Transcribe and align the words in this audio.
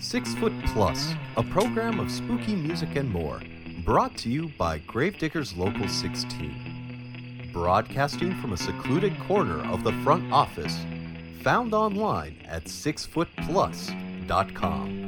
Six 0.00 0.34
Foot 0.36 0.54
Plus, 0.68 1.12
a 1.36 1.42
program 1.42 2.00
of 2.00 2.10
spooky 2.10 2.56
music 2.56 2.96
and 2.96 3.10
more, 3.10 3.42
brought 3.84 4.16
to 4.18 4.30
you 4.30 4.50
by 4.56 4.78
Gravediggers 4.78 5.58
Local 5.58 5.86
16. 5.86 7.50
Broadcasting 7.52 8.34
from 8.40 8.54
a 8.54 8.56
secluded 8.56 9.12
corner 9.20 9.62
of 9.70 9.84
the 9.84 9.92
front 10.02 10.32
office, 10.32 10.78
found 11.42 11.74
online 11.74 12.38
at 12.48 12.64
sixfootplus.com. 12.64 14.99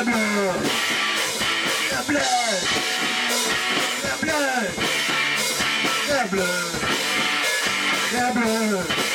La 0.00 0.06
blood. 0.06 0.62
La 1.92 2.02
blood. 2.08 2.62
La 4.02 4.16
blood. 4.22 4.70
La 6.08 6.24
blood. 6.24 6.80
La 8.14 8.32
bleue 8.32 9.09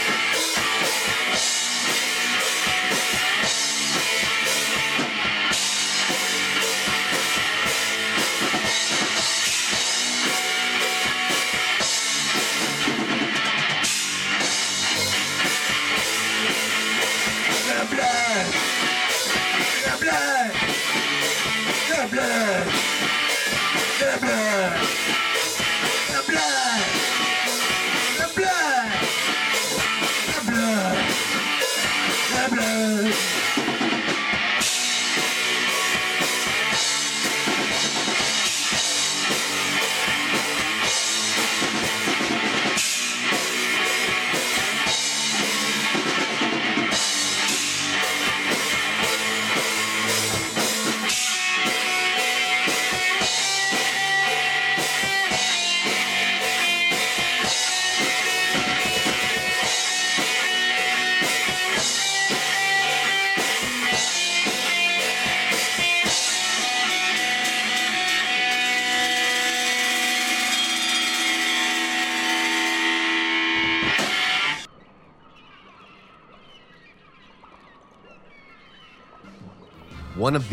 Savage! 24.19 24.94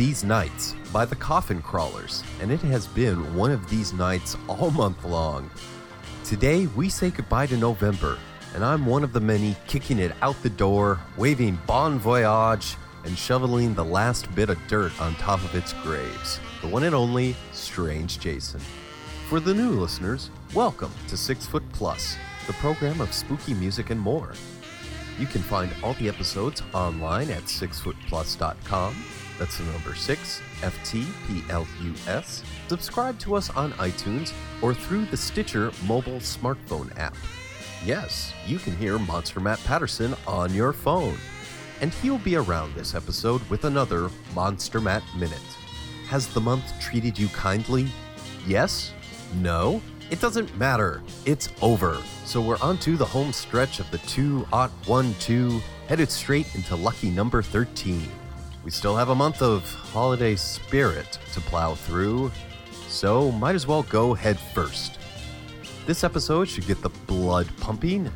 These 0.02 0.24
Nights 0.24 0.74
by 0.92 1.04
the 1.04 1.14
Coffin 1.14 1.62
Crawlers, 1.62 2.24
and 2.40 2.50
it 2.50 2.58
has 2.62 2.88
been 2.88 3.36
one 3.36 3.52
of 3.52 3.70
these 3.70 3.92
nights 3.92 4.36
all 4.48 4.72
month 4.72 5.04
long. 5.04 5.48
Today, 6.24 6.66
we 6.74 6.88
say 6.88 7.10
goodbye 7.10 7.46
to 7.46 7.56
November, 7.56 8.18
and 8.52 8.64
I'm 8.64 8.84
one 8.84 9.04
of 9.04 9.12
the 9.12 9.20
many 9.20 9.54
kicking 9.68 10.00
it 10.00 10.10
out 10.20 10.34
the 10.42 10.50
door, 10.50 10.98
waving 11.16 11.56
bon 11.68 12.00
voyage, 12.00 12.76
and 13.04 13.16
shoveling 13.16 13.74
the 13.74 13.84
last 13.84 14.34
bit 14.34 14.50
of 14.50 14.58
dirt 14.66 14.90
on 15.00 15.14
top 15.14 15.38
of 15.44 15.54
its 15.54 15.72
graves. 15.84 16.40
The 16.62 16.68
one 16.68 16.82
and 16.82 16.96
only 16.96 17.36
Strange 17.52 18.18
Jason. 18.18 18.60
For 19.28 19.38
the 19.38 19.54
new 19.54 19.70
listeners, 19.70 20.30
welcome 20.52 20.90
to 21.06 21.16
Six 21.16 21.46
Foot 21.46 21.62
Plus, 21.70 22.16
the 22.48 22.54
program 22.54 23.00
of 23.00 23.12
spooky 23.12 23.54
music 23.54 23.90
and 23.90 24.00
more. 24.00 24.32
You 25.20 25.28
can 25.28 25.42
find 25.42 25.70
all 25.80 25.94
the 25.94 26.08
episodes 26.08 26.60
online 26.74 27.30
at 27.30 27.44
sixfootplus.com. 27.44 28.96
That's 29.38 29.58
the 29.58 29.64
number 29.64 29.94
6, 29.94 30.42
FTPLUS. 30.60 32.42
Subscribe 32.68 33.18
to 33.20 33.34
us 33.34 33.50
on 33.50 33.72
iTunes 33.72 34.32
or 34.62 34.74
through 34.74 35.06
the 35.06 35.16
Stitcher 35.16 35.72
mobile 35.86 36.20
smartphone 36.20 36.96
app. 36.98 37.16
Yes, 37.84 38.32
you 38.46 38.58
can 38.58 38.76
hear 38.76 38.98
Monster 38.98 39.40
Matt 39.40 39.62
Patterson 39.64 40.14
on 40.26 40.54
your 40.54 40.72
phone. 40.72 41.16
And 41.80 41.92
he'll 41.94 42.18
be 42.18 42.36
around 42.36 42.74
this 42.74 42.94
episode 42.94 43.42
with 43.50 43.64
another 43.64 44.08
Monster 44.34 44.80
Matt 44.80 45.02
Minute. 45.16 45.40
Has 46.06 46.28
the 46.28 46.40
month 46.40 46.78
treated 46.80 47.18
you 47.18 47.26
kindly? 47.28 47.88
Yes? 48.46 48.92
No? 49.40 49.82
It 50.10 50.20
doesn't 50.20 50.56
matter. 50.56 51.02
It's 51.24 51.48
over. 51.60 51.96
So 52.24 52.40
we're 52.40 52.60
on 52.60 52.78
to 52.78 52.96
the 52.96 53.04
home 53.04 53.32
stretch 53.32 53.80
of 53.80 53.90
the 53.90 53.98
2 53.98 54.46
ot 54.52 54.70
1 54.86 55.14
2, 55.18 55.60
headed 55.88 56.10
straight 56.10 56.54
into 56.54 56.76
lucky 56.76 57.10
number 57.10 57.42
13. 57.42 58.08
We 58.64 58.70
still 58.70 58.96
have 58.96 59.08
a 59.08 59.14
month 59.14 59.42
of 59.42 59.64
holiday 59.74 60.36
spirit 60.36 61.18
to 61.32 61.40
plow 61.40 61.74
through, 61.74 62.30
so 62.86 63.32
might 63.32 63.56
as 63.56 63.66
well 63.66 63.82
go 63.84 64.14
head 64.14 64.38
first. 64.38 64.98
This 65.84 66.04
episode 66.04 66.48
should 66.48 66.66
get 66.66 66.80
the 66.80 66.90
blood 66.90 67.48
pumping, 67.58 68.10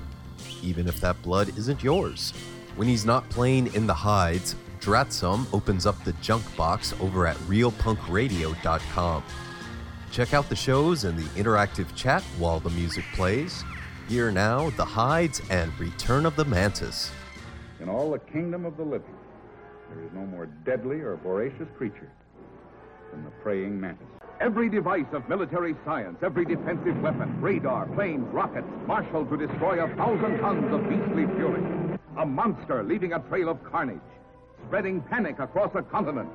even 0.63 0.87
if 0.87 1.01
that 1.01 1.21
blood 1.23 1.49
isn't 1.59 1.83
yours. 1.83 2.33
When 2.77 2.87
he's 2.87 3.05
not 3.05 3.29
playing 3.29 3.75
in 3.75 3.89
the 3.89 3.95
hides, 3.95 4.55
Dratsum 4.81 5.53
opens 5.53 5.85
up 5.85 6.03
the 6.05 6.13
junk 6.15 6.45
box 6.57 6.95
over 7.01 7.27
at 7.27 7.37
realpunkradio.com. 7.49 9.25
Check 10.13 10.33
out 10.33 10.49
the 10.49 10.55
shows 10.57 11.03
and 11.03 11.19
the 11.19 11.43
interactive 11.43 11.93
chat 11.97 12.23
while 12.39 12.61
the 12.61 12.71
music 12.71 13.05
plays. 13.15 13.65
Here 14.09 14.31
now, 14.31 14.71
The 14.71 14.85
Hides 14.85 15.43
and 15.51 15.77
Return 15.81 16.25
of 16.25 16.37
the 16.37 16.45
Mantis. 16.45 17.11
In 17.81 17.89
all 17.89 18.13
the 18.13 18.21
kingdom 18.21 18.65
of 18.65 18.77
the 18.77 18.85
living, 18.85 19.15
there 19.91 20.05
is 20.05 20.11
no 20.15 20.27
more 20.27 20.47
deadly 20.65 21.01
or 21.01 21.17
voracious 21.17 21.69
creature 21.77 22.11
than 23.13 23.25
the 23.25 23.31
praying 23.43 23.81
mantis. 23.81 24.07
Every 24.41 24.69
device 24.69 25.07
of 25.13 25.29
military 25.29 25.75
science, 25.85 26.19
every 26.23 26.45
defensive 26.45 27.01
weapon, 27.01 27.41
radar, 27.41 27.87
planes, 27.87 28.27
rockets, 28.33 28.67
marshaled 28.87 29.31
to 29.31 29.37
destroy 29.37 29.83
a 29.83 29.89
thousand 29.97 30.39
tons 30.41 30.73
of 30.75 30.83
beastly 30.89 31.27
fury. 31.37 31.63
A 32.19 32.27
monster 32.27 32.83
leaving 32.83 33.15
a 33.15 33.21
trail 33.21 33.49
of 33.49 33.63
carnage, 33.65 34.01
spreading 34.67 35.01
panic 35.03 35.39
across 35.39 35.71
a 35.75 35.83
continent. 35.83 36.29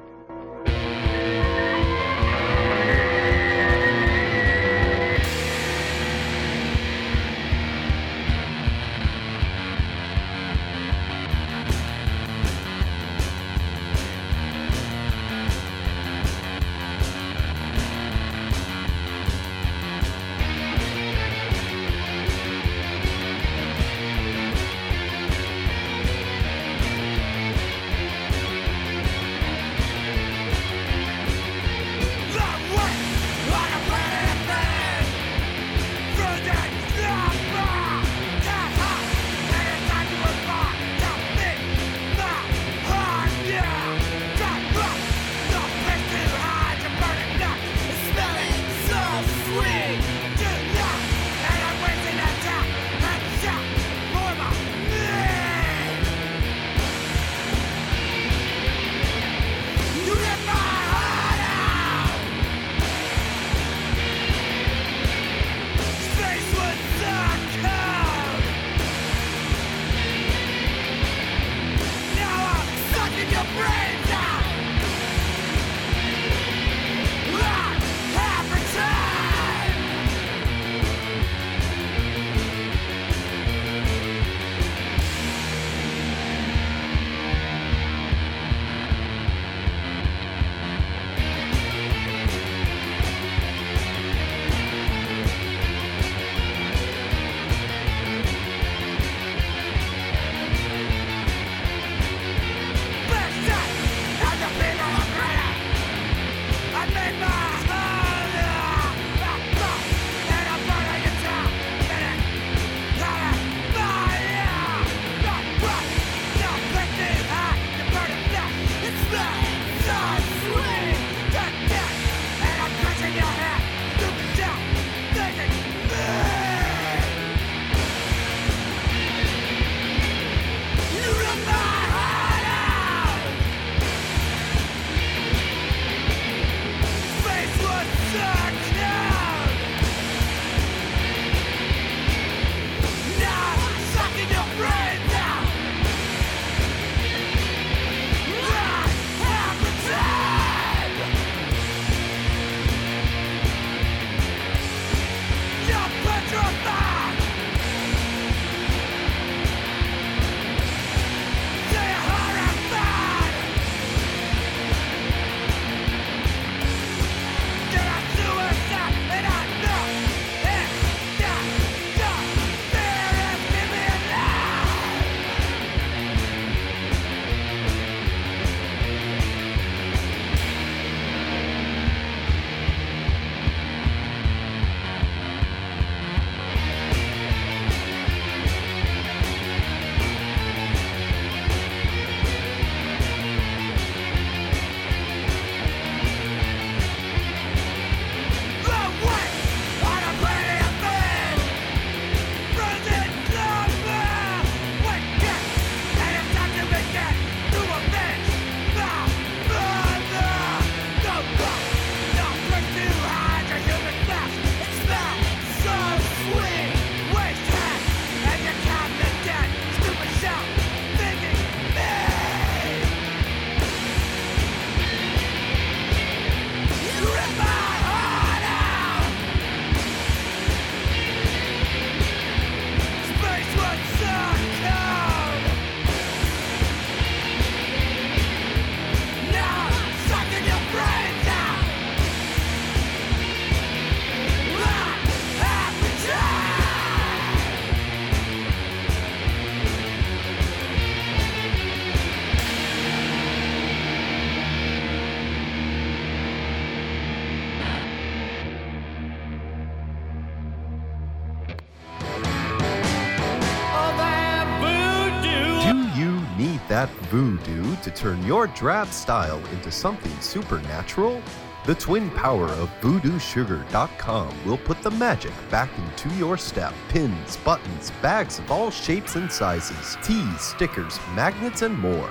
Voodoo 267.11 267.75
to 267.83 267.91
turn 267.91 268.25
your 268.25 268.47
drab 268.47 268.87
style 268.87 269.41
into 269.51 269.69
something 269.69 270.18
supernatural? 270.21 271.21
The 271.65 271.75
twin 271.75 272.09
power 272.11 272.45
of 272.45 272.69
VoodooSugar.com 272.80 274.45
will 274.45 274.57
put 274.57 274.81
the 274.81 274.91
magic 274.91 275.33
back 275.51 275.69
into 275.77 276.09
your 276.15 276.37
step. 276.37 276.73
Pins, 276.87 277.35
buttons, 277.37 277.91
bags 278.01 278.39
of 278.39 278.49
all 278.49 278.71
shapes 278.71 279.18
and 279.18 279.30
sizes, 279.30 279.97
tees, 280.01 280.39
stickers, 280.39 280.99
magnets, 281.13 281.63
and 281.63 281.77
more. 281.77 282.09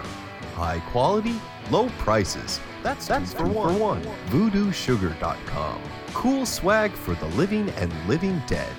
High 0.54 0.80
quality, 0.90 1.40
low 1.70 1.88
prices. 1.98 2.60
That's, 2.82 3.08
That's 3.08 3.32
for 3.32 3.46
one. 3.46 3.72
for 3.74 3.80
one. 3.80 4.02
VoodooSugar.com. 4.28 5.80
Cool 6.12 6.44
swag 6.44 6.92
for 6.92 7.14
the 7.14 7.28
living 7.36 7.70
and 7.70 7.90
living 8.06 8.42
dead. 8.46 8.72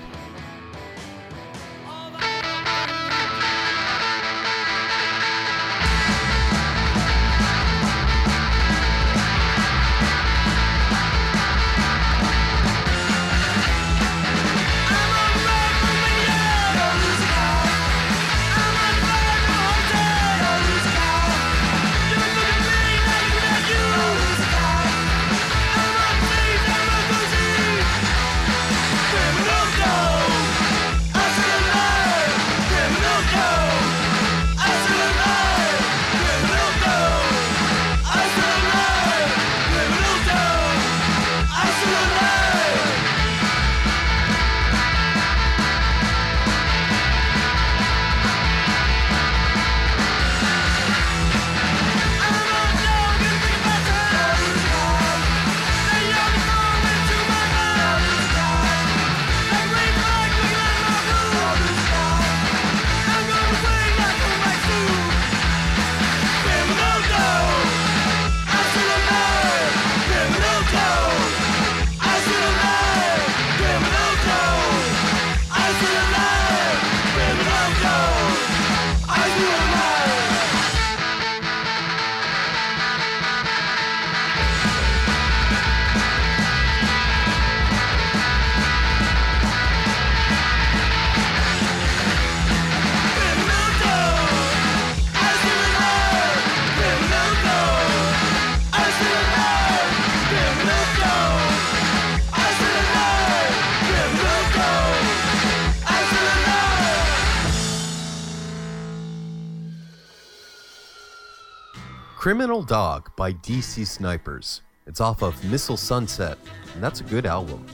Criminal 112.32 112.62
Dog 112.62 113.14
by 113.14 113.34
DC 113.34 113.86
Snipers. 113.86 114.62
It's 114.86 115.02
off 115.02 115.22
of 115.22 115.44
Missile 115.50 115.76
Sunset, 115.76 116.38
and 116.72 116.82
that's 116.82 117.02
a 117.02 117.04
good 117.04 117.26
album. 117.26 117.66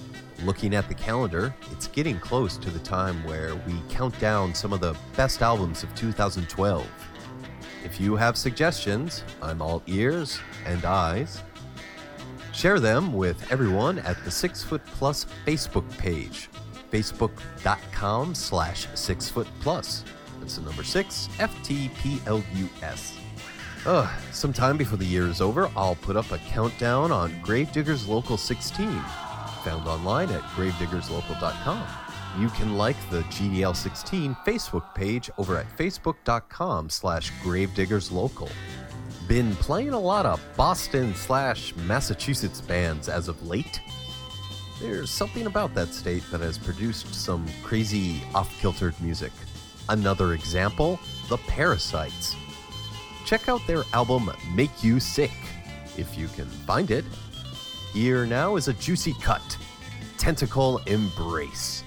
Looking 0.42 0.74
at 0.74 0.88
the 0.88 0.96
calendar, 0.96 1.54
it's 1.70 1.86
getting 1.86 2.18
close 2.18 2.56
to 2.56 2.68
the 2.68 2.80
time 2.80 3.22
where 3.22 3.54
we 3.54 3.74
count 3.88 4.18
down 4.18 4.52
some 4.52 4.72
of 4.72 4.80
the 4.80 4.96
best 5.16 5.42
albums 5.42 5.84
of 5.84 5.94
2012. 5.94 6.84
If 7.84 8.00
you 8.00 8.16
have 8.16 8.36
suggestions, 8.36 9.22
I'm 9.40 9.62
all 9.62 9.80
ears 9.86 10.40
and 10.66 10.84
eyes. 10.84 11.40
Share 12.52 12.80
them 12.80 13.12
with 13.12 13.52
everyone 13.52 14.00
at 14.00 14.24
the 14.24 14.30
Six 14.32 14.64
Foot 14.64 14.84
Plus 14.86 15.24
Facebook 15.46 15.88
page, 15.98 16.50
facebook.com 16.90 18.34
slash 18.34 18.88
six 18.94 19.28
foot 19.28 19.46
plus. 19.60 20.02
That's 20.40 20.56
the 20.56 20.62
number 20.62 20.82
six, 20.82 21.28
F 21.38 21.54
T 21.62 21.92
P 22.02 22.20
L 22.26 22.42
U 22.56 22.68
S. 22.82 23.17
Ugh, 23.86 24.08
sometime 24.32 24.76
before 24.76 24.98
the 24.98 25.04
year 25.04 25.28
is 25.28 25.40
over, 25.40 25.70
I'll 25.76 25.94
put 25.94 26.16
up 26.16 26.30
a 26.32 26.38
countdown 26.38 27.12
on 27.12 27.32
Gravediggers 27.42 28.08
Local 28.08 28.36
16, 28.36 28.88
found 29.62 29.86
online 29.86 30.30
at 30.30 30.42
gravediggerslocal.com. 30.42 31.86
You 32.40 32.48
can 32.50 32.76
like 32.76 32.96
the 33.10 33.22
GDL16 33.22 34.36
Facebook 34.44 34.94
page 34.94 35.30
over 35.38 35.56
at 35.56 35.76
facebook.com 35.76 36.90
slash 36.90 37.32
gravediggerslocal. 37.42 38.50
Been 39.28 39.54
playing 39.56 39.90
a 39.90 39.98
lot 39.98 40.26
of 40.26 40.40
Boston 40.56 41.14
slash 41.14 41.74
Massachusetts 41.76 42.60
bands 42.60 43.08
as 43.08 43.28
of 43.28 43.46
late. 43.46 43.80
There's 44.80 45.10
something 45.10 45.46
about 45.46 45.74
that 45.74 45.88
state 45.94 46.24
that 46.30 46.40
has 46.40 46.58
produced 46.58 47.14
some 47.14 47.46
crazy 47.62 48.22
off-kiltered 48.34 49.00
music. 49.00 49.32
Another 49.88 50.34
example, 50.34 51.00
the 51.28 51.38
Parasites 51.38 52.36
check 53.28 53.46
out 53.50 53.60
their 53.66 53.84
album 53.92 54.30
Make 54.54 54.82
You 54.82 54.98
Sick, 54.98 55.30
if 55.98 56.16
you 56.16 56.28
can 56.28 56.46
find 56.46 56.90
it. 56.90 57.04
Here 57.92 58.24
now 58.24 58.56
is 58.56 58.68
a 58.68 58.72
juicy 58.72 59.12
cut 59.20 59.58
Tentacle 60.16 60.78
Embrace. 60.86 61.84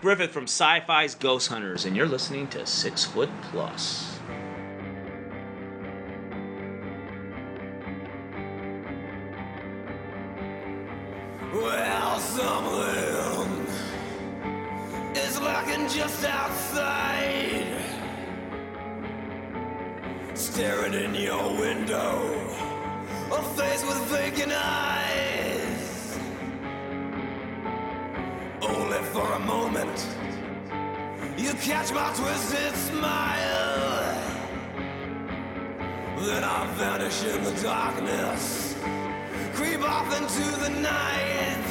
Griffith 0.00 0.32
from 0.32 0.44
Sci 0.44 0.80
Fi's 0.86 1.14
Ghost 1.14 1.48
Hunters, 1.48 1.84
and 1.84 1.94
you're 1.94 2.06
listening 2.06 2.48
to 2.48 2.64
Six 2.64 3.04
Foot 3.04 3.28
Plus. 3.50 4.11
Vanish 36.82 37.22
in 37.22 37.44
the 37.44 37.62
darkness 37.62 38.74
creep 39.54 39.82
off 39.88 40.08
into 40.20 40.44
the 40.62 40.70
night. 40.80 41.61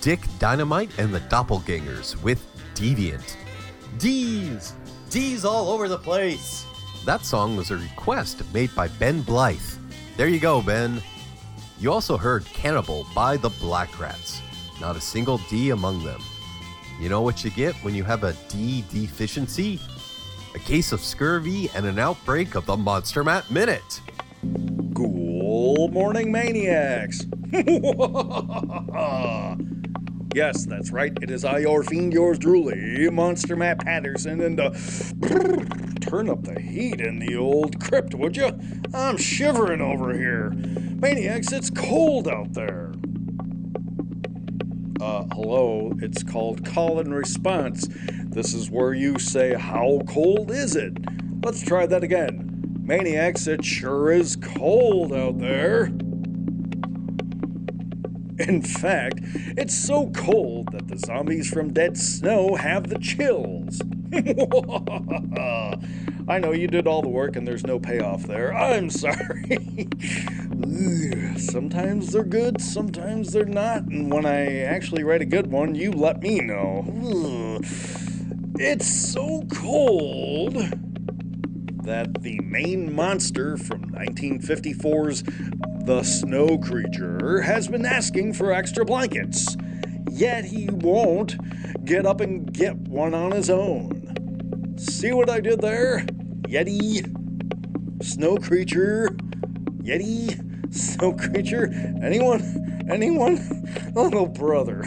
Dick 0.00 0.20
Dynamite 0.38 0.98
and 0.98 1.12
the 1.12 1.20
Doppelgangers 1.20 2.20
with 2.22 2.42
Deviant. 2.74 3.36
D's! 3.98 4.72
D's 5.10 5.44
all 5.44 5.68
over 5.68 5.88
the 5.88 5.98
place! 5.98 6.64
That 7.04 7.26
song 7.26 7.54
was 7.54 7.70
a 7.70 7.76
request 7.76 8.42
made 8.54 8.74
by 8.74 8.88
Ben 8.88 9.20
Blythe. 9.20 9.60
There 10.16 10.28
you 10.28 10.40
go, 10.40 10.62
Ben. 10.62 11.02
You 11.78 11.92
also 11.92 12.16
heard 12.16 12.46
Cannibal 12.46 13.06
by 13.14 13.36
the 13.36 13.50
Black 13.50 14.00
Rats. 14.00 14.40
Not 14.80 14.96
a 14.96 15.00
single 15.00 15.38
D 15.50 15.68
among 15.68 16.02
them. 16.02 16.22
You 16.98 17.10
know 17.10 17.20
what 17.20 17.44
you 17.44 17.50
get 17.50 17.74
when 17.76 17.94
you 17.94 18.04
have 18.04 18.24
a 18.24 18.32
D 18.48 18.84
deficiency? 18.90 19.78
A 20.54 20.58
case 20.60 20.92
of 20.92 21.00
scurvy 21.00 21.68
and 21.74 21.84
an 21.84 21.98
outbreak 21.98 22.54
of 22.54 22.64
the 22.64 22.76
Monster 22.76 23.22
Matt 23.22 23.50
Minute. 23.50 24.00
Good 24.94 25.92
morning, 25.92 26.32
maniacs! 26.32 27.26
yes, 30.34 30.66
that's 30.66 30.90
right. 30.90 31.12
It 31.22 31.30
is 31.30 31.44
I, 31.44 31.58
your 31.58 31.82
fiend, 31.82 32.12
yours 32.12 32.38
truly, 32.38 33.10
Monster 33.10 33.56
Matt 33.56 33.80
Patterson, 33.80 34.40
and 34.40 34.60
uh, 34.60 34.70
turn 36.00 36.28
up 36.28 36.42
the 36.44 36.60
heat 36.60 37.00
in 37.00 37.18
the 37.18 37.36
old 37.36 37.80
crypt, 37.80 38.14
would 38.14 38.36
you? 38.36 38.58
I'm 38.92 39.16
shivering 39.16 39.80
over 39.80 40.12
here. 40.12 40.50
Maniacs, 40.50 41.52
it's 41.52 41.70
cold 41.70 42.28
out 42.28 42.52
there. 42.52 42.92
Uh, 45.00 45.24
hello, 45.32 45.92
it's 46.02 46.22
called 46.22 46.64
call 46.64 47.00
and 47.00 47.14
response. 47.14 47.88
This 48.24 48.52
is 48.52 48.70
where 48.70 48.92
you 48.92 49.18
say, 49.18 49.54
How 49.54 50.00
cold 50.06 50.50
is 50.50 50.76
it? 50.76 50.92
Let's 51.42 51.62
try 51.62 51.86
that 51.86 52.04
again. 52.04 52.76
Maniacs, 52.82 53.46
it 53.46 53.64
sure 53.64 54.10
is 54.10 54.36
cold 54.36 55.12
out 55.12 55.38
there. 55.38 55.90
In 58.48 58.62
fact, 58.62 59.20
it's 59.58 59.74
so 59.74 60.10
cold 60.16 60.72
that 60.72 60.88
the 60.88 60.96
zombies 60.96 61.50
from 61.50 61.74
Dead 61.74 61.98
Snow 61.98 62.54
have 62.54 62.88
the 62.88 62.98
chills. 62.98 63.82
I 66.26 66.38
know 66.38 66.52
you 66.52 66.66
did 66.66 66.86
all 66.86 67.02
the 67.02 67.08
work 67.08 67.36
and 67.36 67.46
there's 67.46 67.66
no 67.66 67.78
payoff 67.78 68.22
there. 68.22 68.54
I'm 68.54 68.88
sorry. 68.88 69.88
Sometimes 71.36 72.12
they're 72.12 72.24
good, 72.24 72.62
sometimes 72.62 73.32
they're 73.32 73.44
not, 73.44 73.82
and 73.82 74.12
when 74.12 74.24
I 74.24 74.60
actually 74.60 75.04
write 75.04 75.22
a 75.22 75.26
good 75.26 75.48
one, 75.48 75.74
you 75.74 75.92
let 75.92 76.22
me 76.22 76.40
know. 76.40 77.60
It's 78.62 78.86
so 78.86 79.46
cold 79.50 80.54
that 81.90 82.22
the 82.22 82.38
main 82.42 82.94
monster 82.94 83.56
from 83.56 83.90
1954's 83.90 85.24
The 85.84 86.04
Snow 86.04 86.56
Creature 86.56 87.40
has 87.40 87.66
been 87.66 87.84
asking 87.84 88.34
for 88.34 88.52
extra 88.52 88.84
blankets. 88.84 89.56
Yet 90.08 90.44
he 90.44 90.68
won't 90.70 91.34
get 91.84 92.06
up 92.06 92.20
and 92.20 92.52
get 92.52 92.76
one 92.76 93.12
on 93.12 93.32
his 93.32 93.50
own. 93.50 94.76
See 94.78 95.10
what 95.10 95.28
I 95.28 95.40
did 95.40 95.60
there? 95.60 96.06
Yeti, 96.46 97.02
Snow 98.04 98.36
Creature, 98.36 99.08
Yeti, 99.82 100.72
Snow 100.72 101.12
Creature. 101.14 101.72
Anyone? 102.04 102.86
Anyone? 102.88 103.56
Oh, 103.96 104.26
brother. 104.26 104.84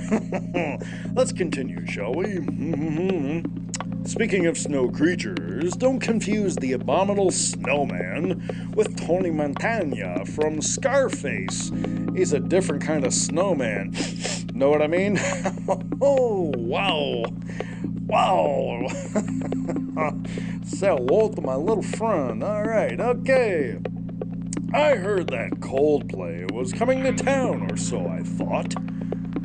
Let's 1.14 1.34
continue, 1.34 1.86
shall 1.86 2.14
we? 2.14 2.40
Speaking 4.06 4.48
of 4.48 4.58
snow 4.58 4.90
creatures, 4.90 5.76
don't 5.76 6.00
confuse 6.00 6.58
the 6.58 6.74
abominable 6.74 7.32
snowman 7.32 8.72
with 8.76 8.98
Tony 8.98 9.32
Montana 9.32 10.26
from 10.26 10.62
Scarface. 10.62 11.72
He's 12.14 12.34
a 12.34 12.40
different 12.40 12.84
kind 12.84 13.06
of 13.06 13.14
snowman. 13.14 13.94
Know 14.54 14.70
what 14.70 14.84
I 14.84 14.88
mean? 14.88 15.18
oh, 16.02 16.52
wow. 16.56 17.24
Wow. 18.06 18.86
Say 20.64 20.88
hello 20.90 21.30
to 21.30 21.42
my 21.42 21.56
little 21.56 21.82
friend. 21.82 22.44
All 22.44 22.62
right, 22.62 23.00
okay. 23.00 23.80
I 24.72 24.96
heard 24.96 25.30
that 25.30 25.54
Coldplay 25.54 26.52
was 26.52 26.72
coming 26.72 27.02
to 27.02 27.14
town, 27.14 27.72
or 27.72 27.78
so 27.78 28.06
I 28.08 28.22
thought. 28.22 28.76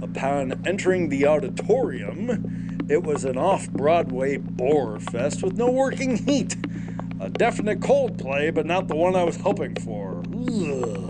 Upon 0.03 0.61
entering 0.67 1.09
the 1.09 1.27
auditorium, 1.27 2.78
it 2.89 3.03
was 3.03 3.25
an 3.25 3.37
off 3.37 3.71
Broadway 3.71 4.39
bore 4.39 4.99
fest 4.99 5.43
with 5.43 5.57
no 5.57 5.71
working 5.71 6.17
heat. 6.17 6.57
A 7.21 7.29
definite 7.29 7.81
Coldplay, 7.81 8.55
but 8.55 8.65
not 8.65 8.89
the 8.89 8.97
one 8.97 9.17
I 9.17 9.25
was 9.25 9.37
hoping 9.37 9.75
for. 9.77 10.23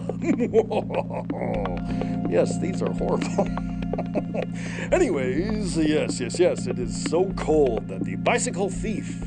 Yes, 2.31 2.59
these 2.59 2.83
are 2.83 2.93
horrible. 2.93 3.49
Anyways, 4.93 5.79
yes, 5.79 6.21
yes, 6.21 6.39
yes, 6.39 6.67
it 6.67 6.79
is 6.79 7.03
so 7.05 7.33
cold 7.39 7.89
that 7.89 8.05
the 8.05 8.17
bicycle 8.17 8.69
thief 8.69 9.27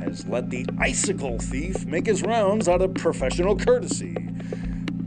has 0.00 0.26
let 0.26 0.50
the 0.50 0.66
icicle 0.78 1.38
thief 1.38 1.86
make 1.86 2.06
his 2.06 2.22
rounds 2.22 2.66
out 2.66 2.82
of 2.82 2.94
professional 2.94 3.56
courtesy. 3.56 4.16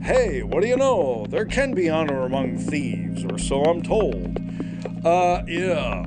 Hey, 0.01 0.43
what 0.43 0.61
do 0.61 0.67
you 0.69 0.77
know? 0.77 1.25
There 1.29 1.45
can 1.45 1.73
be 1.73 1.89
honor 1.89 2.23
among 2.23 2.57
thieves, 2.57 3.25
or 3.25 3.37
so 3.37 3.63
I'm 3.63 3.81
told. 3.81 4.39
Uh, 5.03 5.43
yeah. 5.45 6.05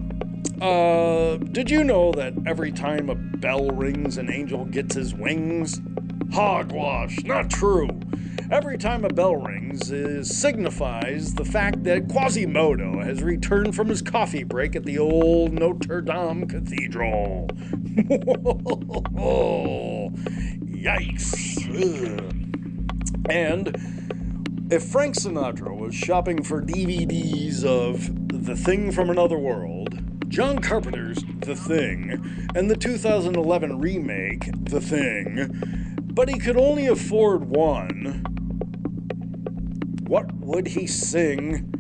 Uh, 0.60 1.36
did 1.36 1.70
you 1.70 1.84
know 1.84 2.10
that 2.12 2.34
every 2.44 2.72
time 2.72 3.08
a 3.08 3.14
bell 3.14 3.70
rings, 3.70 4.18
an 4.18 4.28
angel 4.30 4.64
gets 4.64 4.96
his 4.96 5.14
wings? 5.14 5.80
Hogwash, 6.32 7.22
not 7.24 7.48
true. 7.48 7.88
Every 8.50 8.76
time 8.76 9.04
a 9.04 9.08
bell 9.08 9.36
rings 9.36 9.92
is 9.92 10.36
signifies 10.36 11.34
the 11.34 11.44
fact 11.44 11.84
that 11.84 12.08
Quasimodo 12.08 13.00
has 13.04 13.22
returned 13.22 13.76
from 13.76 13.88
his 13.88 14.02
coffee 14.02 14.42
break 14.42 14.74
at 14.74 14.84
the 14.84 14.98
old 14.98 15.52
Notre 15.52 16.00
Dame 16.00 16.48
Cathedral. 16.48 17.48
Yikes. 20.78 21.68
Ugh. 21.68 22.34
And 23.30 23.76
if 24.72 24.82
Frank 24.84 25.14
Sinatra 25.16 25.76
was 25.76 25.94
shopping 25.94 26.42
for 26.42 26.62
DVDs 26.62 27.64
of 27.64 28.10
The 28.44 28.56
Thing 28.56 28.92
from 28.92 29.10
Another 29.10 29.38
World, 29.38 29.97
John 30.28 30.58
Carpenter's 30.58 31.24
The 31.40 31.56
Thing, 31.56 32.48
and 32.54 32.70
the 32.70 32.76
2011 32.76 33.78
remake 33.78 34.50
The 34.64 34.80
Thing, 34.80 35.96
but 36.12 36.28
he 36.28 36.38
could 36.38 36.56
only 36.56 36.86
afford 36.86 37.44
one, 37.44 38.22
what 40.06 40.32
would 40.34 40.66
he 40.66 40.86
sing 40.86 41.72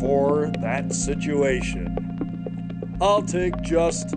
for 0.00 0.50
that 0.60 0.92
situation? 0.92 2.96
I'll 3.00 3.22
take 3.22 3.60
just 3.62 4.14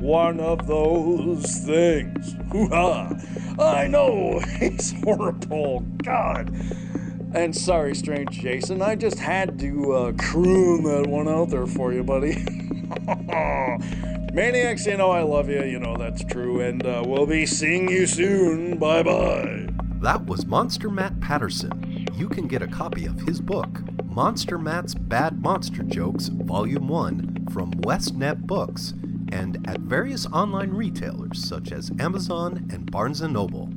one 0.00 0.38
of 0.38 0.66
those 0.66 1.44
things. 1.64 2.36
Hoo-ha! 2.52 3.14
I 3.58 3.88
know 3.88 4.40
he's 4.58 4.92
horrible. 5.02 5.80
God. 6.04 6.54
And 7.34 7.56
sorry, 7.56 7.94
strange 7.94 8.30
Jason, 8.30 8.82
I 8.82 8.94
just 8.94 9.18
had 9.18 9.58
to 9.60 9.92
uh, 9.92 10.12
croon 10.12 10.84
that 10.84 11.06
one 11.08 11.28
out 11.28 11.50
there 11.50 11.66
for 11.66 11.92
you, 11.92 12.04
buddy. 12.04 12.44
Maniacs, 14.32 14.86
you 14.86 14.96
know 14.96 15.10
I 15.10 15.22
love 15.22 15.48
you. 15.48 15.62
You 15.62 15.78
know 15.78 15.96
that's 15.96 16.24
true, 16.24 16.60
and 16.60 16.84
uh, 16.86 17.02
we'll 17.06 17.26
be 17.26 17.46
seeing 17.46 17.88
you 17.90 18.06
soon. 18.06 18.78
Bye 18.78 19.02
bye. 19.02 19.68
That 20.00 20.26
was 20.26 20.46
Monster 20.46 20.90
Matt 20.90 21.20
Patterson. 21.20 22.06
You 22.14 22.28
can 22.28 22.48
get 22.48 22.62
a 22.62 22.66
copy 22.66 23.06
of 23.06 23.20
his 23.20 23.40
book, 23.40 23.80
Monster 24.04 24.58
Matt's 24.58 24.94
Bad 24.94 25.40
Monster 25.42 25.82
Jokes, 25.82 26.28
Volume 26.28 26.88
1, 26.88 27.48
from 27.52 27.72
Westnet 27.72 28.46
Books 28.46 28.94
and 29.32 29.66
at 29.66 29.80
various 29.80 30.26
online 30.26 30.70
retailers 30.70 31.42
such 31.42 31.72
as 31.72 31.90
Amazon 31.98 32.68
and 32.70 32.90
Barnes 32.90 33.22
& 33.22 33.22
Noble. 33.22 33.70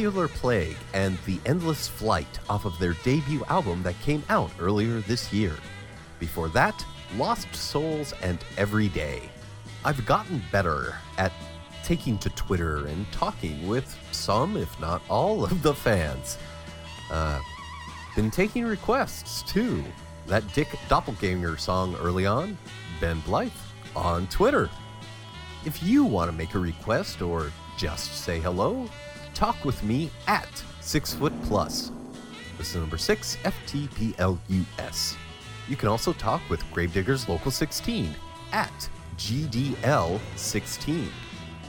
Secular 0.00 0.28
Plague 0.28 0.78
and 0.94 1.18
The 1.26 1.38
Endless 1.44 1.86
Flight 1.86 2.38
off 2.48 2.64
of 2.64 2.78
their 2.78 2.94
debut 3.04 3.44
album 3.50 3.82
that 3.82 4.00
came 4.00 4.22
out 4.30 4.50
earlier 4.58 5.00
this 5.00 5.30
year. 5.30 5.54
Before 6.18 6.48
that, 6.48 6.82
Lost 7.18 7.54
Souls 7.54 8.14
and 8.22 8.38
Every 8.56 8.88
Day. 8.88 9.28
I've 9.84 10.06
gotten 10.06 10.42
better 10.50 10.96
at 11.18 11.32
taking 11.84 12.16
to 12.20 12.30
Twitter 12.30 12.86
and 12.86 13.12
talking 13.12 13.68
with 13.68 13.94
some, 14.10 14.56
if 14.56 14.80
not 14.80 15.02
all, 15.10 15.44
of 15.44 15.60
the 15.60 15.74
fans. 15.74 16.38
Uh, 17.12 17.38
been 18.16 18.30
taking 18.30 18.64
requests 18.64 19.42
too. 19.42 19.84
That 20.28 20.50
Dick 20.54 20.68
Doppelganger 20.88 21.58
song 21.58 21.94
early 21.96 22.24
on, 22.24 22.56
Ben 23.02 23.20
Blythe, 23.20 23.52
on 23.94 24.28
Twitter. 24.28 24.70
If 25.66 25.82
you 25.82 26.04
want 26.04 26.30
to 26.30 26.36
make 26.38 26.54
a 26.54 26.58
request 26.58 27.20
or 27.20 27.52
just 27.76 28.24
say 28.24 28.40
hello, 28.40 28.88
talk 29.34 29.64
with 29.64 29.82
me 29.82 30.10
at 30.26 30.48
Six 30.80 31.14
Foot 31.14 31.32
Plus. 31.42 31.92
This 32.58 32.70
is 32.70 32.76
number 32.76 32.98
six, 32.98 33.36
FTPLUS. 33.44 35.16
You 35.68 35.76
can 35.76 35.88
also 35.88 36.12
talk 36.12 36.42
with 36.50 36.62
Gravediggers 36.72 37.28
Local 37.28 37.50
16 37.50 38.14
at 38.52 38.88
GDL16. 39.16 41.08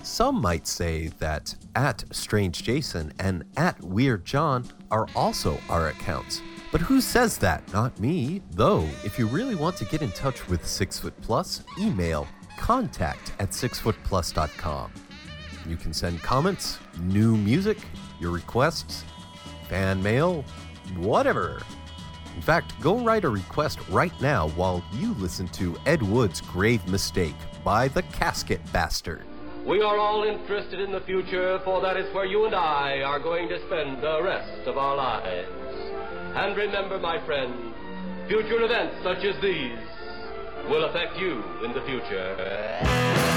Some 0.04 0.41
might 0.41 0.65
say 0.65 1.08
that 1.19 1.56
at 1.76 2.04
Strange 2.12 2.63
Jason 2.63 3.13
and 3.19 3.43
at 3.56 3.80
Weird 3.82 4.26
John 4.26 4.65
are 4.89 5.08
also 5.15 5.60
our 5.69 5.89
accounts. 5.89 6.41
But 6.71 6.82
who 6.82 7.02
says 7.02 7.38
that? 7.39 7.71
Not 7.71 8.00
me. 8.00 8.41
Though, 8.52 8.88
if 9.04 9.19
you 9.19 9.28
really 9.28 9.56
want 9.56 9.76
to 9.78 9.86
get 9.86 10.02
in 10.02 10.12
touch 10.12 10.47
with 10.47 10.65
Six 10.65 11.00
Foot 11.00 11.13
Plus, 11.21 11.63
email 11.80 12.28
contact 12.58 13.34
at 13.39 13.52
sixfootplus.com. 13.52 14.91
You 15.67 15.78
can 15.78 15.93
send 15.93 16.21
comments, 16.21 16.80
new 17.00 17.38
music, 17.38 17.78
your 18.19 18.32
requests, 18.32 19.04
fan 19.69 20.02
mail, 20.02 20.43
whatever. 20.97 21.62
In 22.36 22.41
fact, 22.41 22.80
go 22.82 23.00
write 23.00 23.26
a 23.26 23.30
request 23.30 23.80
right 23.89 24.13
now 24.21 24.50
while 24.50 24.84
you 24.93 25.13
listen 25.15 25.47
to 25.50 25.78
Ed 25.86 26.02
Wood's 26.02 26.41
Grave 26.41 26.86
Mistake 26.88 27.36
by 27.63 27.88
the 27.89 28.02
Casket 28.04 28.62
Bastard. 28.71 29.26
We 29.65 29.82
are 29.82 29.97
all 29.97 30.24
interested 30.24 30.80
in 30.80 30.91
the 30.91 31.02
future, 31.02 31.60
for 31.63 31.82
that 31.82 31.97
is 31.97 32.12
where 32.15 32.26
you 32.26 32.45
and 32.45 32.56
I 32.56 33.02
are 33.04 33.19
going 33.19 33.47
to 33.50 33.63
spend 33.67 34.02
the 34.02 34.21
rest 34.24 34.67
of 34.67 34.78
our 34.78 34.95
lives. 34.95 35.47
And 36.36 36.58
remember, 36.58 36.97
my 36.97 37.24
friend, 37.26 37.74
future 38.28 38.63
events 38.63 38.95
such 39.04 39.24
as 39.24 39.39
these 39.41 39.78
will 40.68 40.86
affect 40.86 41.18
you 41.18 41.43
in 41.64 41.74
the 41.74 41.82
future. 41.82 43.30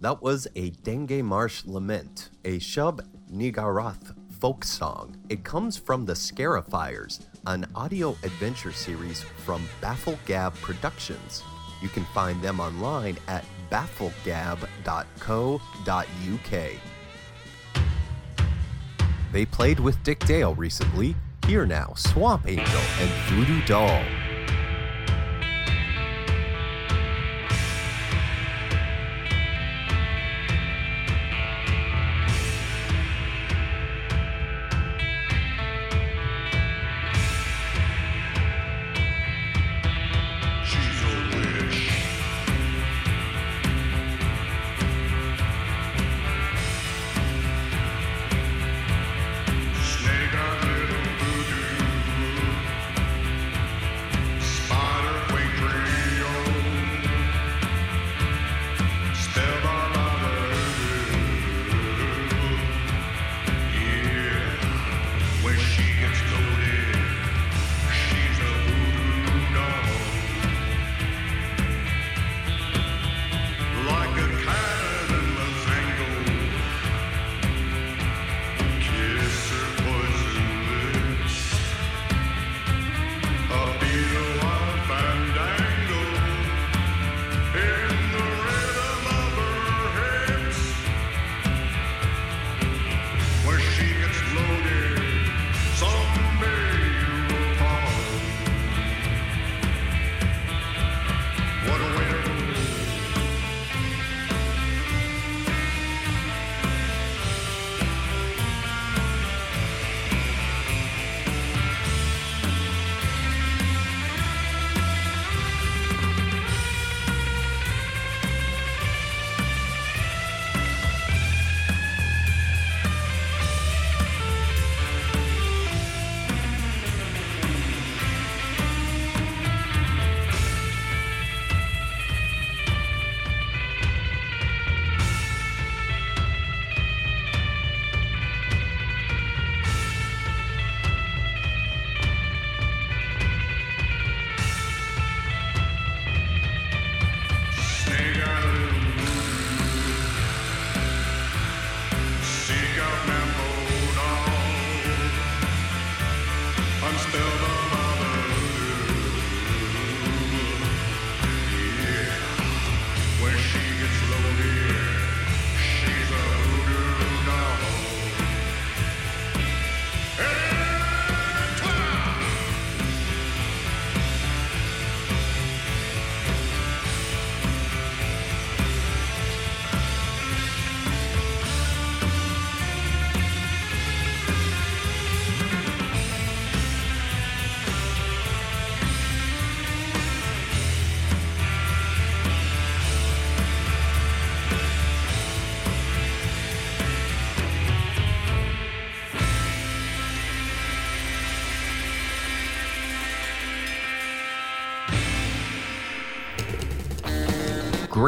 That 0.00 0.22
was 0.22 0.46
a 0.54 0.70
Denge 0.70 1.24
Marsh 1.24 1.64
Lament, 1.64 2.30
a 2.44 2.58
Shub 2.58 3.00
Nigarath 3.32 4.14
folk 4.40 4.62
song. 4.62 5.16
It 5.28 5.42
comes 5.42 5.76
from 5.76 6.04
the 6.04 6.12
Scarifiers, 6.12 7.26
an 7.46 7.66
audio 7.74 8.10
adventure 8.22 8.70
series 8.70 9.24
from 9.44 9.68
Bafflegab 9.82 10.54
Productions. 10.62 11.42
You 11.82 11.88
can 11.88 12.04
find 12.06 12.40
them 12.40 12.60
online 12.60 13.18
at 13.26 13.44
bafflegab.co.uk. 13.72 16.70
They 19.32 19.46
played 19.46 19.80
with 19.80 20.00
Dick 20.04 20.20
Dale 20.20 20.54
recently. 20.54 21.16
Here 21.46 21.66
now, 21.66 21.92
Swamp 21.96 22.46
Angel 22.46 22.82
and 23.00 23.10
Voodoo 23.26 23.60
Doll. 23.66 24.04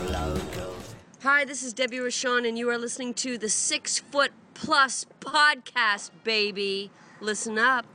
Hi, 1.23 1.45
this 1.45 1.63
is 1.63 1.75
Debbie 1.75 1.99
Rashawn, 1.99 2.49
and 2.49 2.59
you 2.59 2.71
are 2.71 2.79
listening 2.79 3.13
to 3.13 3.37
the 3.37 3.51
Six 3.51 3.99
Foot 3.99 4.33
Plus 4.63 5.07
podcast, 5.21 6.11
baby. 6.23 6.91
Listen 7.23 7.59
up. 7.59 7.87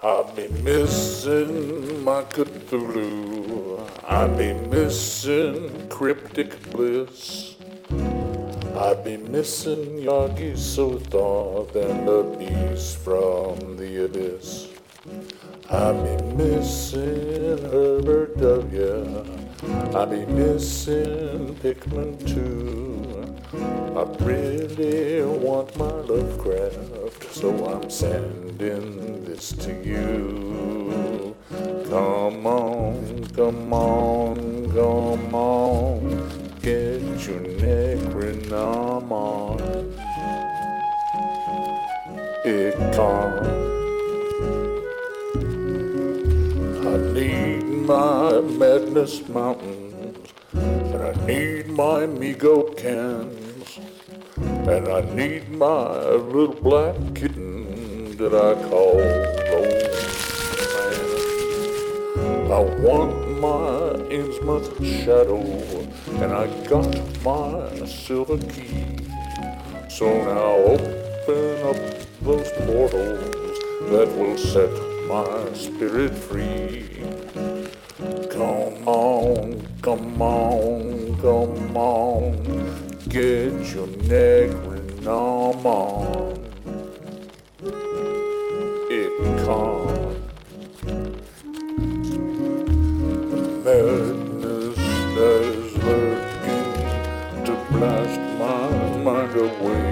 I'll 0.00 0.30
be 0.32 0.46
missing 0.62 2.04
my 2.04 2.22
Cthulhu. 2.22 3.90
I'll 4.04 4.28
be 4.36 4.52
missing 4.52 5.88
cryptic 5.88 6.70
bliss. 6.70 7.56
I'll 8.76 9.02
be 9.02 9.16
missing 9.16 9.98
Yog-Sothoth 9.98 11.74
and 11.74 12.06
the 12.06 12.22
beast 12.38 12.98
from 12.98 13.76
the 13.76 14.04
abyss. 14.04 14.68
I'll 15.68 16.04
be 16.04 16.22
missing 16.36 17.58
Herbert 17.72 18.38
W. 18.38 19.45
I'll 19.64 20.06
be 20.06 20.26
missing 20.26 21.54
Pickman 21.62 22.18
too. 22.26 23.36
I 23.96 24.02
really 24.22 25.22
want 25.24 25.74
my 25.78 25.90
Lovecraft, 25.90 27.34
so 27.34 27.66
I'm 27.66 27.88
sending 27.88 29.24
this 29.24 29.52
to 29.52 29.72
you. 29.72 31.34
Come 31.88 32.46
on, 32.46 33.26
come 33.34 33.72
on, 33.72 34.70
come 34.72 35.34
on, 35.34 36.52
get 36.60 37.00
your 37.26 37.40
Necronomon. 37.40 38.36
It 42.44 42.76
can't. 42.94 43.46
I 46.86 46.88
need 47.14 47.55
my 47.86 48.40
Madness 48.40 49.28
Mountains, 49.28 50.28
and 50.52 51.02
I 51.02 51.12
need 51.24 51.68
my 51.68 52.04
Mi-Go 52.04 52.64
cans, 52.72 53.78
and 54.36 54.88
I 54.88 55.02
need 55.14 55.48
my 55.50 56.00
little 56.10 56.52
black 56.52 56.96
kitten 57.14 58.16
that 58.16 58.34
I 58.34 58.54
call 58.68 59.00
old 59.54 59.84
man. 62.10 62.50
I 62.50 62.60
want 62.82 63.14
my 63.38 64.02
Innsmouth 64.10 64.84
shadow, 65.04 65.44
and 66.24 66.32
I 66.32 66.48
got 66.66 66.92
my 67.22 67.86
silver 67.86 68.38
key. 68.38 68.98
So 69.88 70.06
now 70.24 70.56
open 70.74 71.62
up 71.70 71.78
those 72.20 72.50
portals 72.66 73.58
that 73.90 74.08
will 74.16 74.36
set 74.36 74.72
my 75.06 75.52
spirit 75.54 76.12
free. 76.12 76.82
Come 77.98 78.86
on, 78.86 79.66
come 79.80 80.20
on, 80.20 81.16
come 81.18 81.74
on, 81.74 82.36
get 83.08 83.54
your 83.74 83.86
Negrin 84.04 85.06
on. 85.06 86.36
It 88.90 89.12
can't. 89.46 90.18
Madness 93.64 94.76
that 95.16 95.40
is 95.56 95.72
lurking 95.82 97.44
to 97.46 97.52
blast 97.70 98.20
my 98.38 98.68
mind 99.04 99.34
away 99.36 99.88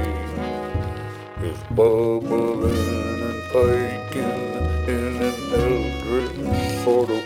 is 1.43 1.59
bubbling 1.71 3.23
and 3.23 3.41
piking 3.51 4.45
in 4.93 5.17
an 5.23 5.37
eldritch 5.55 6.85
sort 6.85 7.09
of 7.09 7.24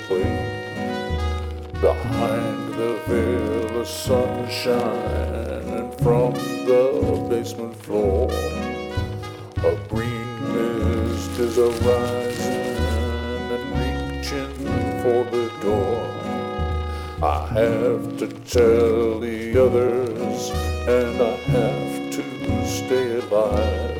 and 4.51 5.94
from 6.01 6.32
the 6.64 7.26
basement 7.28 7.76
floor, 7.76 8.30
a 9.59 9.76
green 9.90 10.30
mist 10.55 11.38
is 11.38 11.59
arising 11.59 12.76
and 13.53 13.61
reaching 13.76 14.55
for 15.03 15.24
the 15.30 15.53
door. 15.61 16.01
I 17.22 17.46
have 17.49 18.16
to 18.18 18.28
tell 18.49 19.20
the 19.20 19.66
others, 19.66 20.51
and 20.88 21.20
I 21.20 21.36
have 21.53 22.11
to 22.14 22.66
stay 22.66 23.18
alive. 23.18 23.96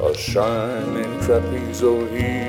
A 0.00 0.14
shining 0.16 1.20
trapezohedron. 1.20 2.45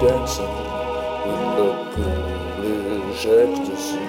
Dancing 0.00 0.56
with 1.26 1.44
the 1.58 1.68
ghoulish 1.94 3.26
ecstasy. 3.26 4.06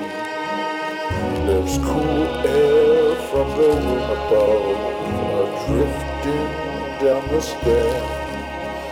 There's 1.46 1.78
cool 1.80 2.28
air 2.48 3.16
from 3.28 3.48
the 3.58 3.68
room 3.76 4.08
above, 4.16 4.78
are 5.36 5.52
drifting 5.68 6.48
down 7.04 7.24
the 7.28 7.42
stair. 7.42 8.02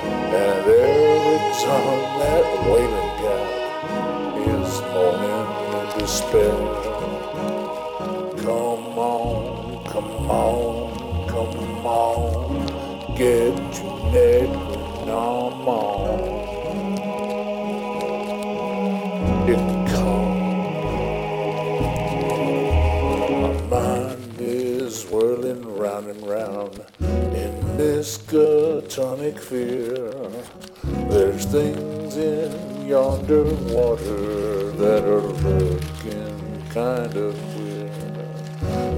And 0.04 0.68
Erich 0.68 1.56
Zann 1.62 2.00
that 2.20 2.46
wailing 2.68 3.14
gap 3.22 3.48
is 4.46 4.72
moaning 4.92 5.52
in 5.72 5.86
despair. 6.00 6.60
Come 8.44 9.00
on, 9.00 9.86
come 9.86 10.12
on, 10.30 11.28
come 11.30 11.86
on, 11.86 13.16
get 13.16 13.56
your 13.80 13.98
neck 14.12 14.59
fear. 29.38 30.12
There's 31.10 31.46
things 31.46 32.16
in 32.16 32.88
yonder 32.88 33.44
water 33.74 34.72
that 34.72 35.04
are 35.04 35.22
looking 35.22 36.64
kind 36.70 37.16
of 37.18 37.36
queer. 37.54 37.70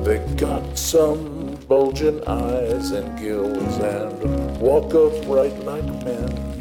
They 0.04 0.20
got 0.36 0.78
some 0.78 1.56
bulging 1.68 2.24
eyes 2.28 2.92
and 2.92 3.20
gills 3.20 3.78
and 3.78 4.60
walk 4.60 4.94
upright 4.94 5.58
like 5.66 5.86
men. 6.06 6.52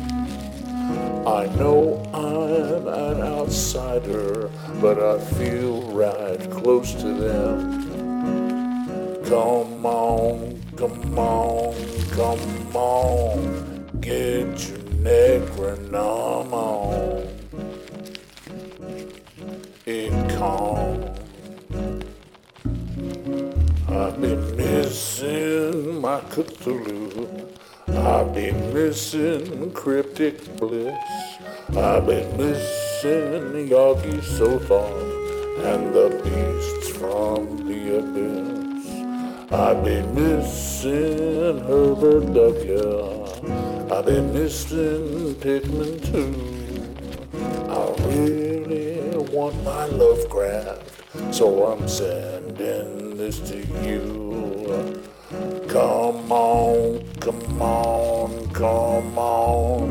I 1.26 1.46
know 1.56 2.02
I'm 2.14 2.88
an 2.88 3.20
outsider, 3.22 4.50
but 4.80 4.98
I 4.98 5.18
feel 5.36 5.82
right 5.92 6.50
close 6.50 6.92
to 6.94 7.12
them. 7.12 7.80
Come 9.24 9.86
on, 9.86 10.62
come 10.76 11.18
on, 11.18 11.74
come 12.20 12.76
on, 12.76 13.98
get 14.02 14.68
your 14.68 14.84
necronom 15.06 16.52
on. 16.52 17.26
It. 19.86 20.12
I've 23.88 24.20
been 24.20 24.56
missing 24.56 26.00
my 26.02 26.20
Cthulhu. 26.32 27.56
I've 27.88 28.34
been 28.34 28.74
missing 28.74 29.72
cryptic 29.72 30.56
bliss. 30.58 30.94
I've 31.70 32.06
been 32.06 32.36
missing 32.36 33.68
Yog-Sothoth 33.68 35.64
and 35.64 35.94
the 35.94 36.08
beasts 36.22 36.88
from 36.98 37.66
the 37.66 37.98
abyss. 37.98 38.59
I've 39.52 39.82
been 39.82 40.14
missing 40.14 41.58
Herbert 41.66 42.32
Duckhill. 42.32 43.92
I've 43.92 44.06
been 44.06 44.32
missing 44.32 45.34
Pickman 45.40 45.98
too. 46.00 46.94
I 47.68 47.92
really 48.06 49.16
want 49.32 49.60
my 49.64 49.86
Lovecraft, 49.86 51.34
so 51.34 51.66
I'm 51.66 51.88
sending 51.88 53.16
this 53.16 53.40
to 53.50 53.58
you. 53.84 55.02
Come 55.66 56.30
on, 56.30 57.04
come 57.18 57.60
on, 57.60 58.50
come 58.50 59.18
on, 59.18 59.90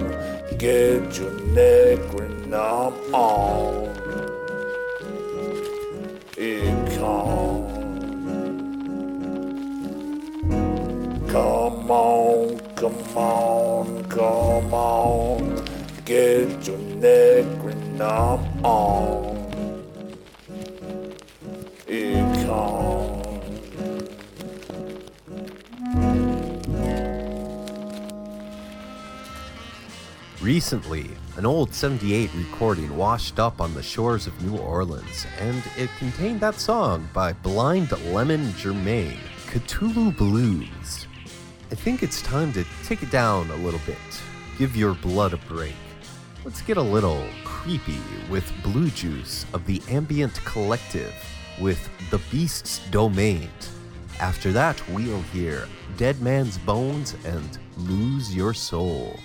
get 0.57 1.19
your 1.19 1.31
necronom 1.51 2.93
on. 3.13 3.88
Come 11.89 11.97
on, 11.97 12.59
come 12.75 13.17
on, 13.17 14.03
come 14.09 14.71
on, 14.71 15.65
get 16.05 16.67
your 16.67 16.77
necronom 16.77 18.63
on. 18.63 19.83
It 21.87 22.45
comes. 22.45 24.09
Recently, 30.39 31.09
an 31.37 31.47
old 31.47 31.73
78 31.73 32.29
recording 32.35 32.95
washed 32.95 33.39
up 33.39 33.59
on 33.59 33.73
the 33.73 33.81
shores 33.81 34.27
of 34.27 34.39
New 34.43 34.59
Orleans, 34.59 35.25
and 35.39 35.63
it 35.75 35.89
contained 35.97 36.39
that 36.41 36.59
song 36.59 37.09
by 37.13 37.33
Blind 37.33 37.91
Lemon 38.13 38.53
Germain, 38.57 39.17
Cthulhu 39.47 40.15
Blues. 40.15 41.07
I 41.71 41.75
think 41.75 42.01
it's 42.01 42.23
time 42.23 42.51
to 42.53 42.65
take 42.83 43.03
it 43.03 43.11
down 43.11 43.51
a 43.51 43.55
little 43.55 43.79
bit, 43.85 43.97
give 44.57 44.75
your 44.75 44.95
blood 44.95 45.33
a 45.33 45.37
break. 45.37 45.75
Let's 46.43 46.63
get 46.63 46.77
a 46.77 46.81
little 46.81 47.23
creepy 47.43 47.99
with 48.27 48.51
Blue 48.63 48.89
Juice 48.89 49.45
of 49.53 49.67
the 49.67 49.79
Ambient 49.87 50.33
Collective 50.45 51.13
with 51.61 51.87
The 52.09 52.19
Beast's 52.31 52.79
Domain. 52.89 53.49
After 54.19 54.51
that, 54.51 54.81
we'll 54.89 55.21
hear 55.21 55.67
Dead 55.95 56.19
Man's 56.21 56.57
Bones 56.57 57.15
and 57.23 57.59
Lose 57.77 58.35
Your 58.35 58.55
Soul. 58.55 59.19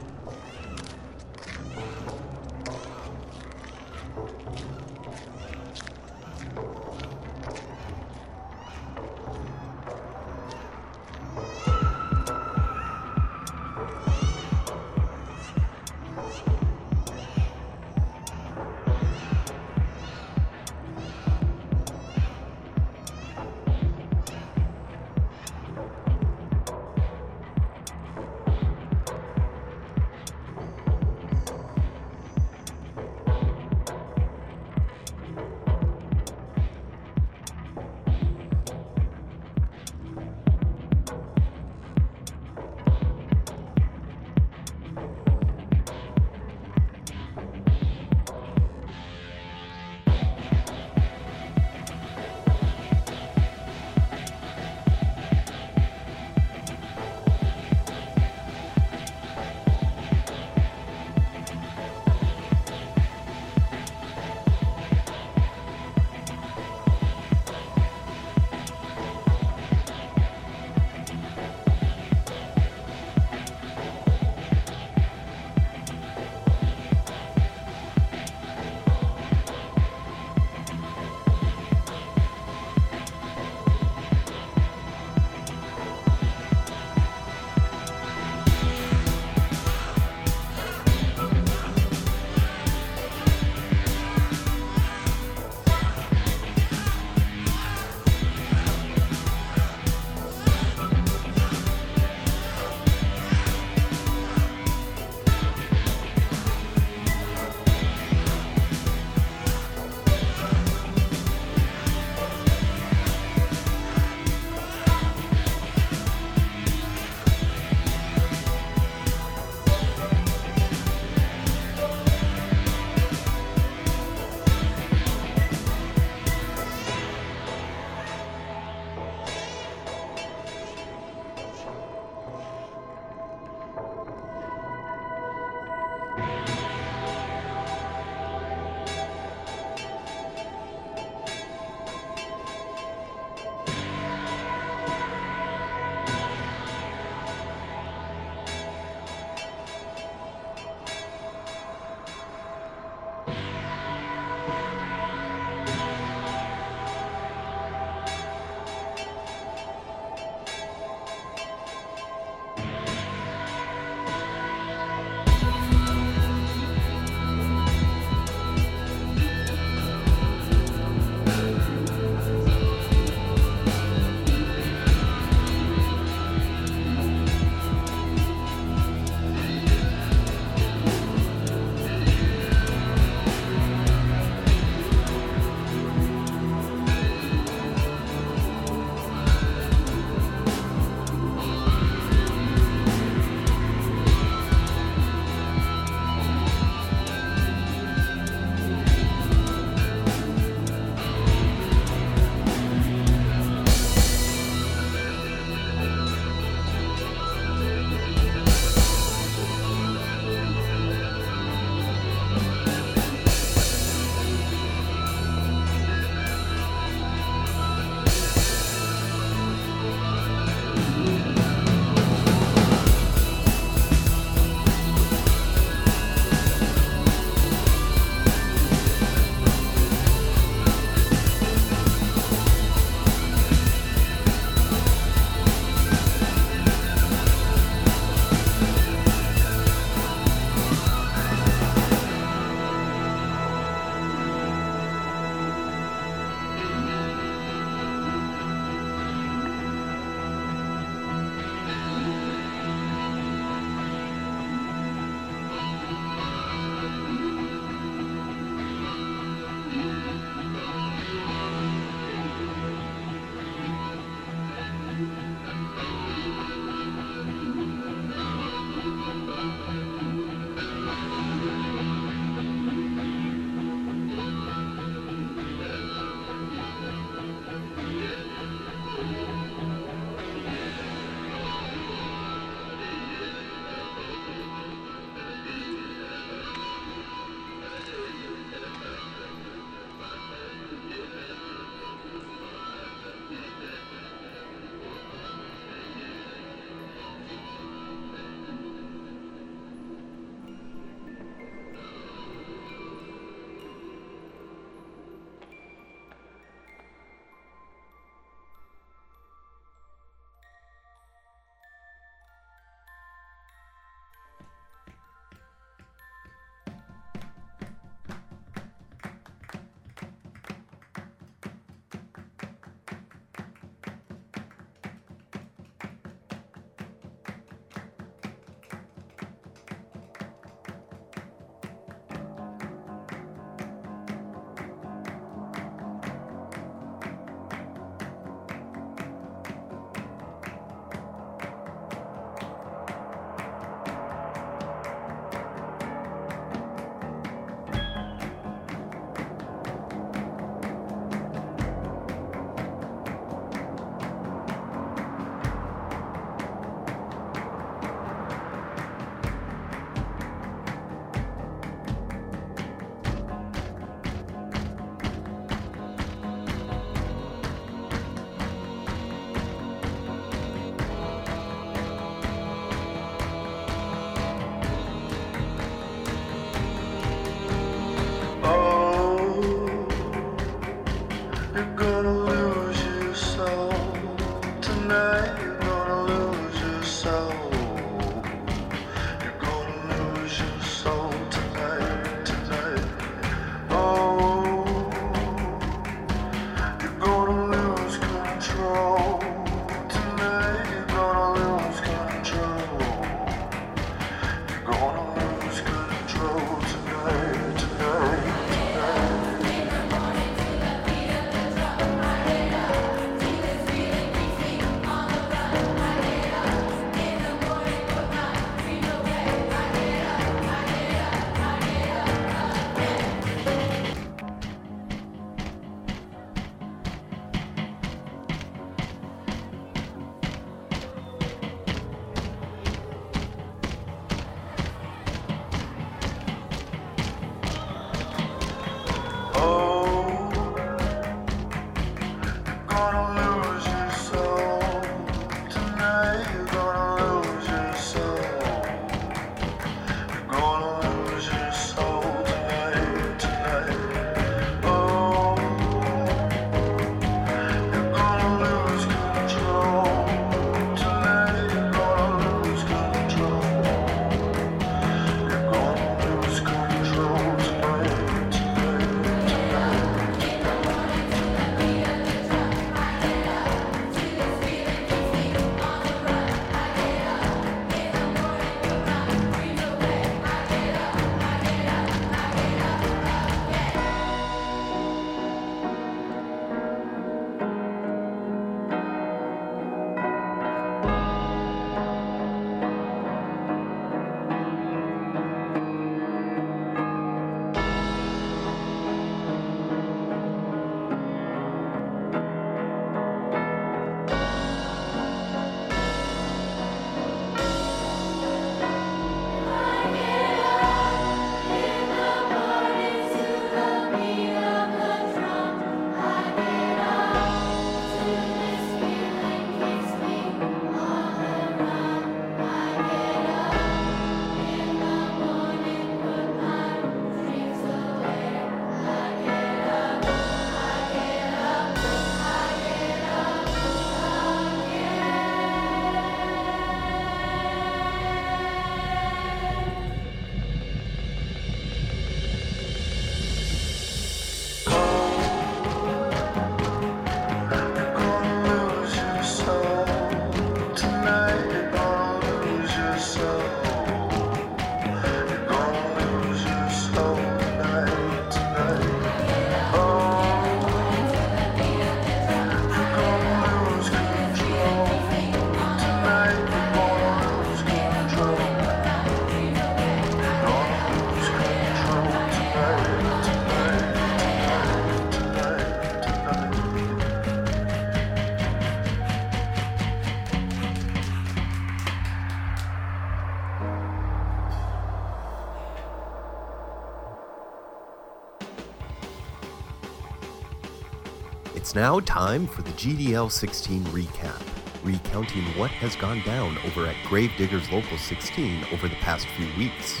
Now 591.76 592.00
time 592.00 592.46
for 592.46 592.62
the 592.62 592.70
GDL 592.70 593.30
16 593.30 593.84
recap, 593.88 594.40
recounting 594.82 595.44
what 595.58 595.70
has 595.72 595.94
gone 595.94 596.22
down 596.22 596.56
over 596.64 596.86
at 596.86 596.96
Gravediggers 597.04 597.70
Local 597.70 597.98
16 597.98 598.64
over 598.72 598.88
the 598.88 598.94
past 598.94 599.26
few 599.26 599.46
weeks. 599.58 600.00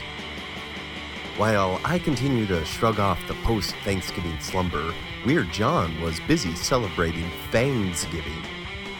While 1.36 1.78
I 1.84 1.98
continue 1.98 2.46
to 2.46 2.64
shrug 2.64 2.98
off 2.98 3.20
the 3.28 3.34
post 3.44 3.74
Thanksgiving 3.84 4.40
slumber, 4.40 4.94
Weird 5.26 5.52
John 5.52 6.00
was 6.00 6.18
busy 6.20 6.54
celebrating 6.54 7.30
Thanksgiving. 7.52 8.42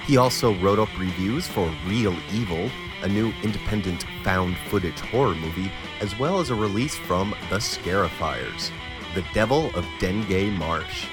He 0.05 0.19
also 0.19 0.55
wrote 0.57 0.79
up 0.79 0.99
reviews 0.99 1.49
for 1.49 1.75
Real 1.87 2.15
Evil, 2.31 2.71
a 3.01 3.09
new 3.09 3.33
independent 3.43 4.05
found 4.23 4.55
footage 4.69 5.01
horror 5.01 5.35
movie, 5.35 5.73
as 6.03 6.19
well 6.19 6.41
as 6.41 6.51
a 6.51 6.55
release 6.55 6.95
from 6.95 7.31
The 7.49 7.57
Scarifiers, 7.57 8.71
The 9.15 9.25
Devil 9.33 9.69
of 9.69 9.87
Denge 9.99 10.55
Marsh. 10.59 11.07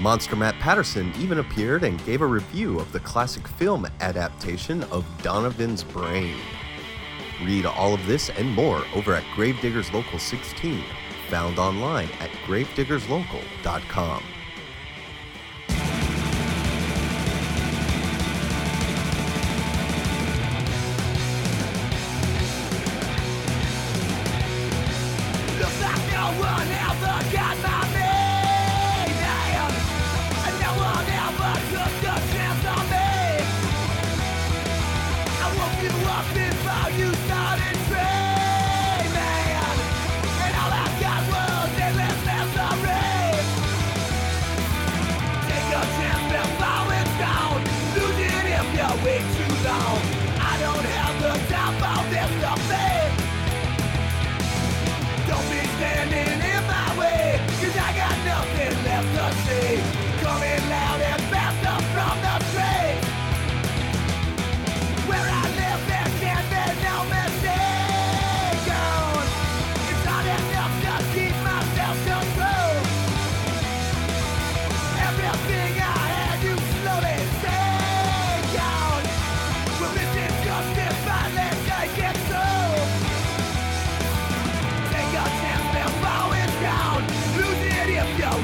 Monster 0.00 0.36
Matt 0.36 0.58
Patterson 0.58 1.12
even 1.18 1.38
appeared 1.38 1.84
and 1.84 2.04
gave 2.04 2.22
a 2.22 2.26
review 2.26 2.78
of 2.78 2.90
the 2.92 3.00
classic 3.00 3.46
film 3.46 3.86
adaptation 4.00 4.82
of 4.84 5.04
Donovan's 5.22 5.84
Brain. 5.84 6.36
Read 7.44 7.66
all 7.66 7.92
of 7.94 8.06
this 8.06 8.30
and 8.30 8.50
more 8.50 8.84
over 8.94 9.14
at 9.14 9.24
Gravediggers 9.34 9.92
Local 9.92 10.18
16, 10.18 10.82
found 11.28 11.58
online 11.58 12.08
at 12.20 12.30
gravediggerslocal.com. 12.46 14.22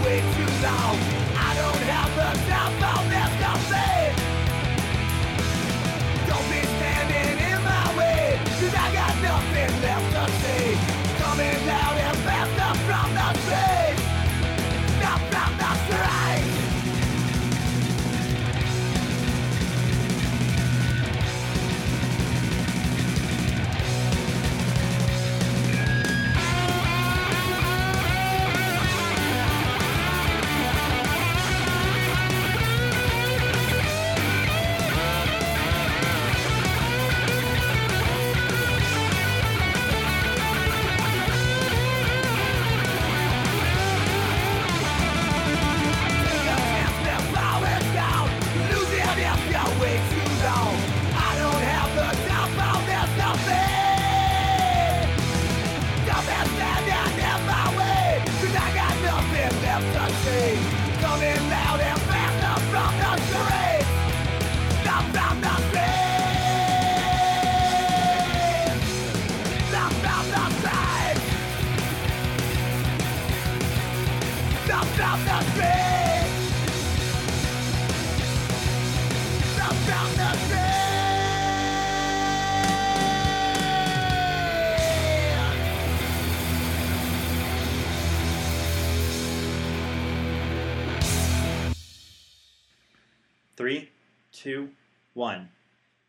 way 0.02 0.20
too 0.20 0.50
long. 0.62 0.98
I 1.36 1.54
don't 1.56 1.82
have 1.90 2.14
the 2.16 2.50
time. 2.50 2.97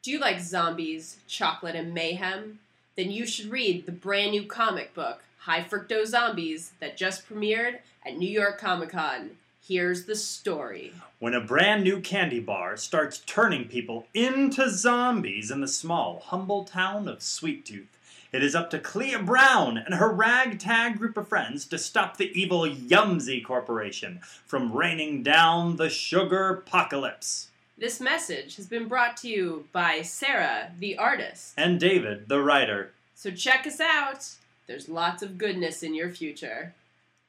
You 0.10 0.20
like 0.20 0.39
zombies, 0.39 1.18
chocolate, 1.28 1.76
and 1.76 1.93
mayhem? 1.93 2.60
Then 2.95 3.12
you 3.12 3.26
should 3.26 3.51
read 3.51 3.86
the 3.86 3.91
brand 3.91 4.32
new 4.32 4.45
comic 4.45 4.93
book, 4.93 5.24
High 5.39 5.64
Fructose 5.64 6.07
Zombies, 6.07 6.72
that 6.80 6.97
just 6.97 7.30
premiered 7.30 7.80
at 8.05 8.18
New 8.18 8.30
York 8.30 8.60
Comic 8.60 8.89
Con. 8.89 9.32
Here's 9.66 10.05
the 10.05 10.16
story. 10.16 10.93
When 11.20 11.36
a 11.36 11.39
brand 11.39 11.84
new 11.84 12.01
candy 12.01 12.39
bar 12.39 12.76
starts 12.76 13.20
turning 13.20 13.66
people 13.66 14.07
into 14.16 14.70
zombies 14.70 15.51
in 15.51 15.62
the 15.62 15.68
small, 15.68 16.24
humble 16.26 16.64
town 16.64 17.07
of 17.07 17.22
Sweet 17.22 17.66
Tooth, 17.66 17.95
it 18.32 18.43
is 18.43 18.55
up 18.55 18.70
to 18.72 18.80
Clea 18.80 19.18
Brown 19.18 19.78
and 19.78 19.95
her 19.95 20.12
ragtag 20.12 20.97
group 20.97 21.18
of 21.18 21.28
friends 21.28 21.66
to 21.66 21.78
stop 21.78 22.18
the 22.18 22.32
evil 22.39 22.62
Yumsy 22.68 23.43
Corporation 23.43 24.22
from 24.45 24.74
raining 24.74 25.22
down 25.22 25.76
the 25.76 25.89
sugar 25.89 26.49
apocalypse. 26.49 27.49
This 27.80 28.02
message 28.02 28.58
has 28.58 28.68
been 28.68 28.90
brought 28.90 29.16
to 29.18 29.30
you 29.30 29.66
by 29.72 30.02
Sarah, 30.02 30.70
the 30.80 30.98
artist. 30.98 31.54
And 31.56 31.80
David, 31.80 32.28
the 32.28 32.42
writer. 32.42 32.92
So 33.16 33.32
check 33.32 33.66
us 33.66 33.80
out. 33.80 34.28
There's 34.68 34.90
lots 34.90 35.24
of 35.24 35.38
goodness 35.38 35.82
in 35.82 35.96
your 35.96 36.10
future. 36.10 36.74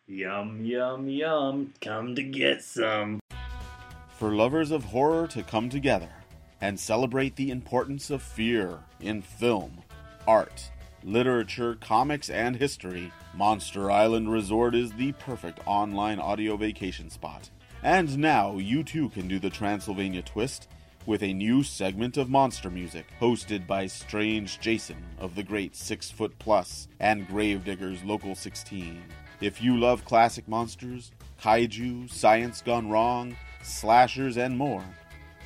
Yum, 0.09 0.65
yum, 0.65 1.09
yum. 1.09 1.73
Come 1.81 2.17
to 2.17 2.25
get 2.25 2.65
some. 2.65 3.21
For 4.19 4.35
lovers 4.35 4.73
of 4.73 4.87
horror 4.87 5.29
to 5.29 5.45
come 5.45 5.69
together 5.69 6.11
and 6.61 6.81
celebrate 6.81 7.37
the 7.37 7.53
importance 7.53 8.11
of 8.11 8.21
fear 8.21 8.81
in 8.99 9.23
film, 9.23 9.85
art, 10.27 10.69
literature, 11.05 11.77
comics, 11.77 12.29
and 12.29 12.57
history, 12.57 13.13
Monster 13.35 13.89
Island 13.89 14.33
Resort 14.33 14.75
is 14.75 14.91
the 14.91 15.13
perfect 15.13 15.61
online 15.65 16.19
audio 16.19 16.57
vacation 16.57 17.09
spot. 17.09 17.51
And 17.83 18.18
now 18.18 18.59
you 18.59 18.85
too 18.85 19.09
can 19.09 19.26
do 19.26 19.39
the 19.39 19.49
Transylvania 19.49 20.20
twist 20.20 20.68
with 21.07 21.22
a 21.22 21.33
new 21.33 21.62
segment 21.62 22.18
of 22.18 22.28
monster 22.28 22.68
music 22.68 23.07
hosted 23.18 23.66
by 23.66 23.87
Strange 23.87 24.61
Jason 24.61 25.03
of 25.18 25.35
the 25.35 25.43
Great 25.43 25.74
Six 25.74 26.11
Foot 26.11 26.39
Plus 26.39 26.89
and 27.01 27.26
Gravediggers 27.26 28.05
Local 28.05 28.35
16. 28.35 29.03
If 29.41 29.62
you 29.62 29.78
love 29.78 30.05
classic 30.05 30.47
monsters, 30.47 31.11
kaiju, 31.41 32.11
science 32.11 32.61
gone 32.61 32.91
wrong, 32.91 33.35
slashers, 33.62 34.37
and 34.37 34.59
more, 34.59 34.85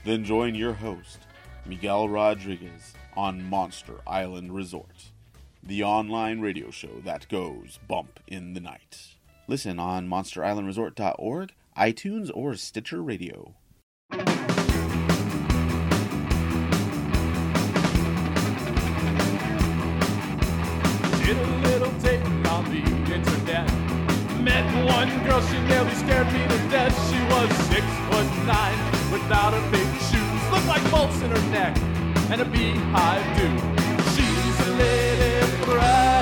then 0.05 0.25
join 0.25 0.57
your 0.57 0.73
host, 0.73 1.21
Miguel 1.65 2.09
Rodriguez, 2.09 2.95
on 3.17 3.49
Monster 3.49 4.01
Island 4.09 4.53
Resort, 4.53 5.13
the 5.63 5.85
online 5.85 6.41
radio 6.41 6.73
show 6.73 7.01
that 7.05 7.29
goes 7.29 7.79
bump 7.87 8.19
in 8.27 8.55
the 8.55 8.61
night. 8.61 9.15
Listen 9.47 9.79
on 9.79 10.09
monsterislandresort.org, 10.09 11.53
iTunes, 11.77 12.31
or 12.33 12.55
Stitcher 12.55 13.03
Radio. 13.03 13.57
Did 14.11 14.23
a 21.37 21.47
little 21.63 21.91
dating 22.01 22.47
on 22.47 22.65
the 22.71 22.79
internet. 23.13 23.69
Met 24.41 24.65
one 24.87 25.09
girl, 25.25 25.41
she 25.43 25.59
nearly 25.63 25.95
scared 25.95 26.27
me 26.33 26.43
to 26.43 26.59
death. 26.71 26.95
She 27.11 27.19
was 27.33 27.51
six 27.67 27.85
foot 28.09 28.29
nine, 28.47 28.79
without 29.11 29.53
her 29.53 29.71
big 29.73 29.89
shoes. 30.03 30.51
Looked 30.53 30.67
like 30.67 30.89
bolts 30.93 31.21
in 31.23 31.31
her 31.31 31.51
neck, 31.51 31.77
and 32.31 32.41
a 32.41 32.45
beehive 32.45 33.37
do. 33.37 33.49
She's 34.15 34.67
a 34.69 34.71
lady 34.77 35.65
bride 35.65 36.14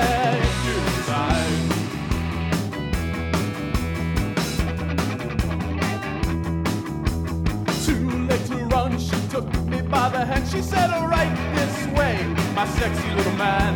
late 8.89 8.99
she 8.99 9.27
took 9.29 9.45
me 9.65 9.81
by 9.81 10.09
the 10.09 10.25
hand. 10.25 10.47
She 10.47 10.61
said, 10.61 10.89
"All 10.89 11.07
right, 11.07 11.33
this 11.55 11.75
way, 11.97 12.15
my 12.55 12.65
sexy 12.67 13.09
little 13.15 13.33
man." 13.33 13.73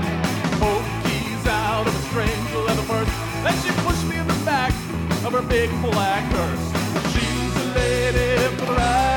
Both 0.60 0.86
keys 1.04 1.48
out 1.48 1.88
of 1.88 1.96
a 1.96 2.04
strange 2.10 2.48
leather 2.66 2.88
purse. 2.92 3.10
Then 3.44 3.56
she 3.64 3.72
pushed 3.86 4.06
me 4.06 4.18
in 4.18 4.28
the 4.28 4.42
back 4.46 4.74
of 5.26 5.32
her 5.34 5.42
big 5.42 5.70
black 5.82 6.24
hearse. 6.36 6.66
She's 7.14 7.54
a 7.64 7.68
lady 7.78 8.56
bride 8.66 9.17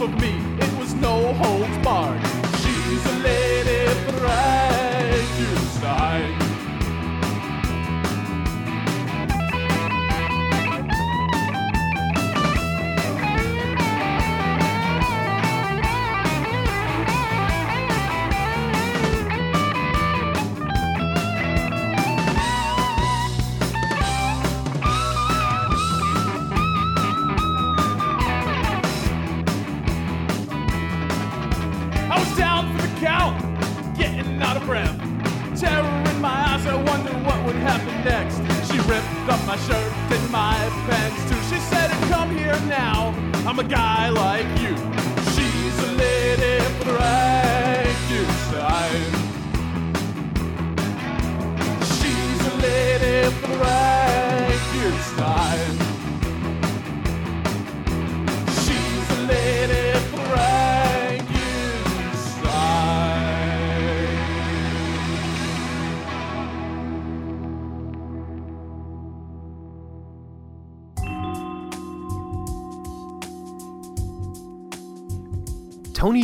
of 0.00 0.18
me. 0.18 0.49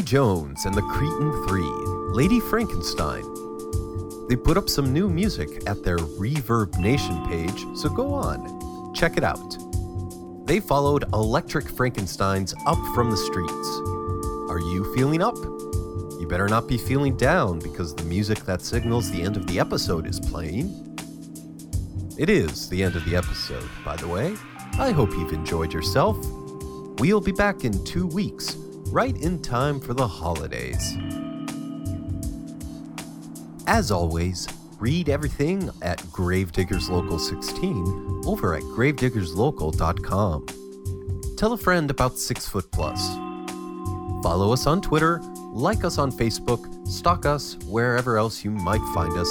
Jones 0.07 0.67
and 0.67 0.75
the 0.75 0.83
Cretan 0.83 1.47
Three, 1.49 1.69
Lady 2.15 2.39
Frankenstein. 2.39 3.25
They 4.29 4.37
put 4.37 4.57
up 4.57 4.69
some 4.69 4.93
new 4.93 5.09
music 5.11 5.65
at 5.67 5.83
their 5.83 5.99
Reverb 5.99 6.79
Nation 6.79 7.27
page, 7.27 7.67
so 7.75 7.89
go 7.89 8.15
on, 8.15 8.95
check 8.95 9.17
it 9.17 9.25
out. 9.25 9.57
They 10.47 10.61
followed 10.61 11.13
Electric 11.13 11.69
Frankenstein's 11.69 12.55
Up 12.67 12.79
from 12.95 13.11
the 13.11 13.17
Streets. 13.17 13.69
Are 14.49 14.61
you 14.61 14.95
feeling 14.95 15.23
up? 15.23 15.35
You 16.21 16.27
better 16.31 16.47
not 16.47 16.69
be 16.69 16.79
feeling 16.79 17.17
down 17.17 17.59
because 17.59 17.93
the 17.93 18.05
music 18.05 18.45
that 18.45 18.63
signals 18.63 19.11
the 19.11 19.23
end 19.23 19.37
of 19.37 19.49
the 19.49 19.59
episode 19.59 20.07
is 20.07 20.21
playing. 20.21 20.97
It 22.17 22.31
is 22.31 22.69
the 22.69 22.81
end 22.85 22.95
of 22.95 23.05
the 23.07 23.17
episode, 23.17 23.69
by 23.85 23.97
the 23.97 24.07
way. 24.07 24.37
I 24.79 24.93
hope 24.93 25.11
you've 25.11 25.33
enjoyed 25.33 25.73
yourself. 25.73 26.17
We'll 27.01 27.21
be 27.21 27.33
back 27.33 27.65
in 27.65 27.85
two 27.85 28.07
weeks, 28.07 28.57
right 28.97 29.17
in 29.19 29.43
time 29.43 29.79
for 29.79 29.93
the 29.93 30.09
holidays. 30.09 30.97
As 33.67 33.91
always, 33.91 34.49
read 34.79 35.11
everything 35.11 35.69
at 35.83 35.99
Gravediggers 36.11 36.89
Local 36.89 37.19
16 37.19 38.23
over 38.25 38.55
at 38.55 38.63
gravediggerslocal.com. 38.63 40.47
Tell 41.37 41.53
a 41.53 41.59
friend 41.59 41.91
about 41.91 42.17
Six 42.17 42.49
Foot 42.49 42.73
Plus. 42.73 43.07
Follow 44.23 44.55
us 44.55 44.67
on 44.67 44.81
Twitter, 44.81 45.21
like 45.53 45.85
us 45.85 45.99
on 45.99 46.11
Facebook, 46.11 46.89
stalk 46.89 47.27
us 47.27 47.59
wherever 47.67 48.17
else 48.17 48.47
you 48.47 48.51
might 48.51 48.81
find 48.95 49.13
us, 49.19 49.29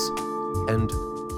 and 0.70 0.92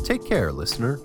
Take 0.05 0.27
care, 0.27 0.53
listener. 0.53 1.01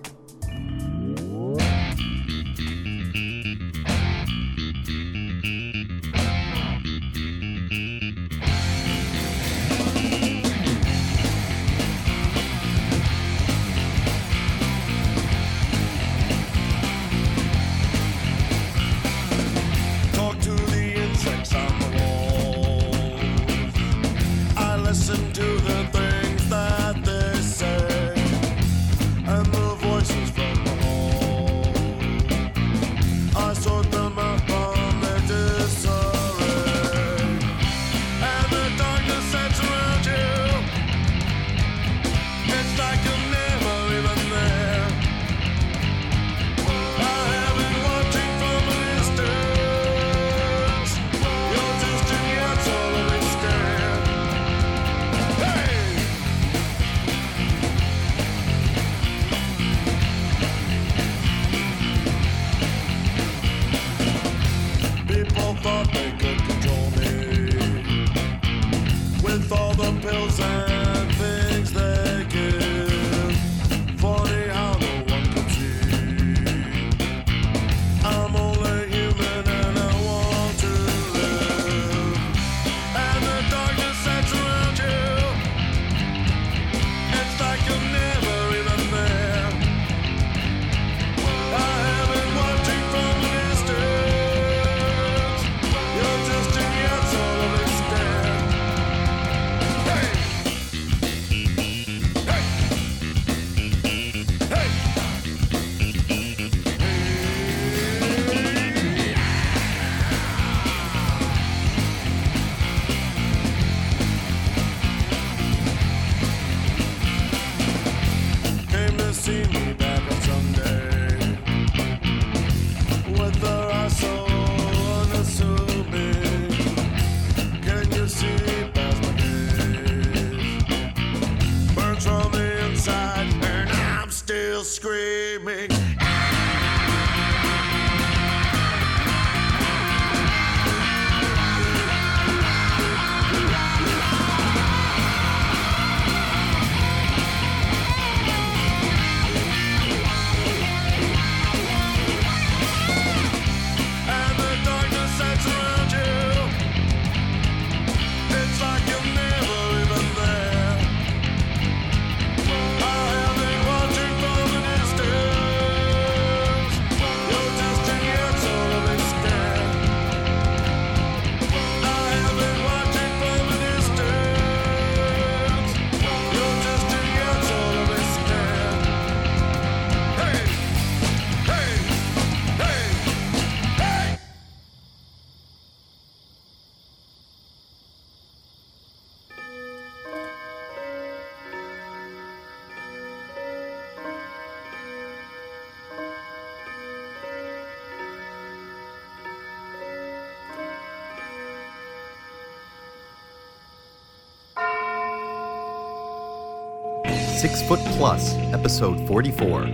Six 207.36 207.62
Foot 207.64 207.82
Plus, 207.98 208.34
Episode 208.54 209.06
44. 209.10 209.68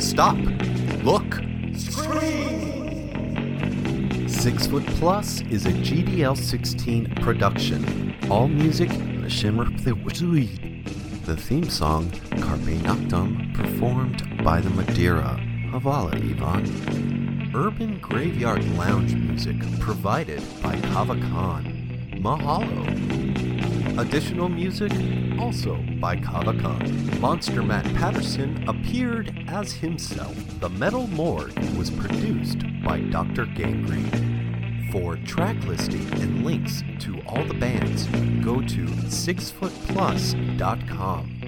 Stop! 0.00 0.38
Look! 1.04 1.42
Scream! 1.76 2.98
Six 4.26 4.66
Foot 4.66 4.86
Plus 4.86 5.42
is 5.42 5.66
a 5.66 5.72
GDL 5.72 6.34
16 6.34 7.14
production. 7.16 8.16
All 8.30 8.48
music, 8.48 8.88
the 9.20 9.28
Shimmer 9.28 9.66
The 11.26 11.36
theme 11.36 11.68
song, 11.68 12.10
Carpe 12.40 12.78
Noctem, 12.80 13.54
performed 13.54 14.42
by 14.42 14.62
the 14.62 14.70
Madeira, 14.70 15.38
Havala 15.70 16.14
Ivan. 16.14 17.52
Urban 17.54 17.98
Graveyard 17.98 18.64
Lounge 18.78 19.14
music 19.14 19.58
provided 19.80 20.42
by 20.62 20.80
Kava 20.80 21.20
Khan. 21.20 21.64
Mahalo! 22.14 23.21
Additional 23.98 24.48
music 24.48 24.90
also 25.38 25.76
by 26.00 26.16
Kavakan. 26.16 27.20
Monster 27.20 27.62
Matt 27.62 27.84
Patterson 27.94 28.66
appeared 28.66 29.34
as 29.48 29.72
himself. 29.72 30.34
The 30.60 30.70
Metal 30.70 31.06
Morgue 31.08 31.58
was 31.76 31.90
produced 31.90 32.60
by 32.82 33.00
Dr. 33.00 33.44
Gangrene. 33.44 34.88
For 34.90 35.16
track 35.16 35.62
listing 35.64 36.10
and 36.22 36.42
links 36.42 36.82
to 37.00 37.20
all 37.26 37.44
the 37.44 37.52
bands, 37.54 38.06
go 38.42 38.62
to 38.62 38.86
sixfootplus.com. 38.86 41.41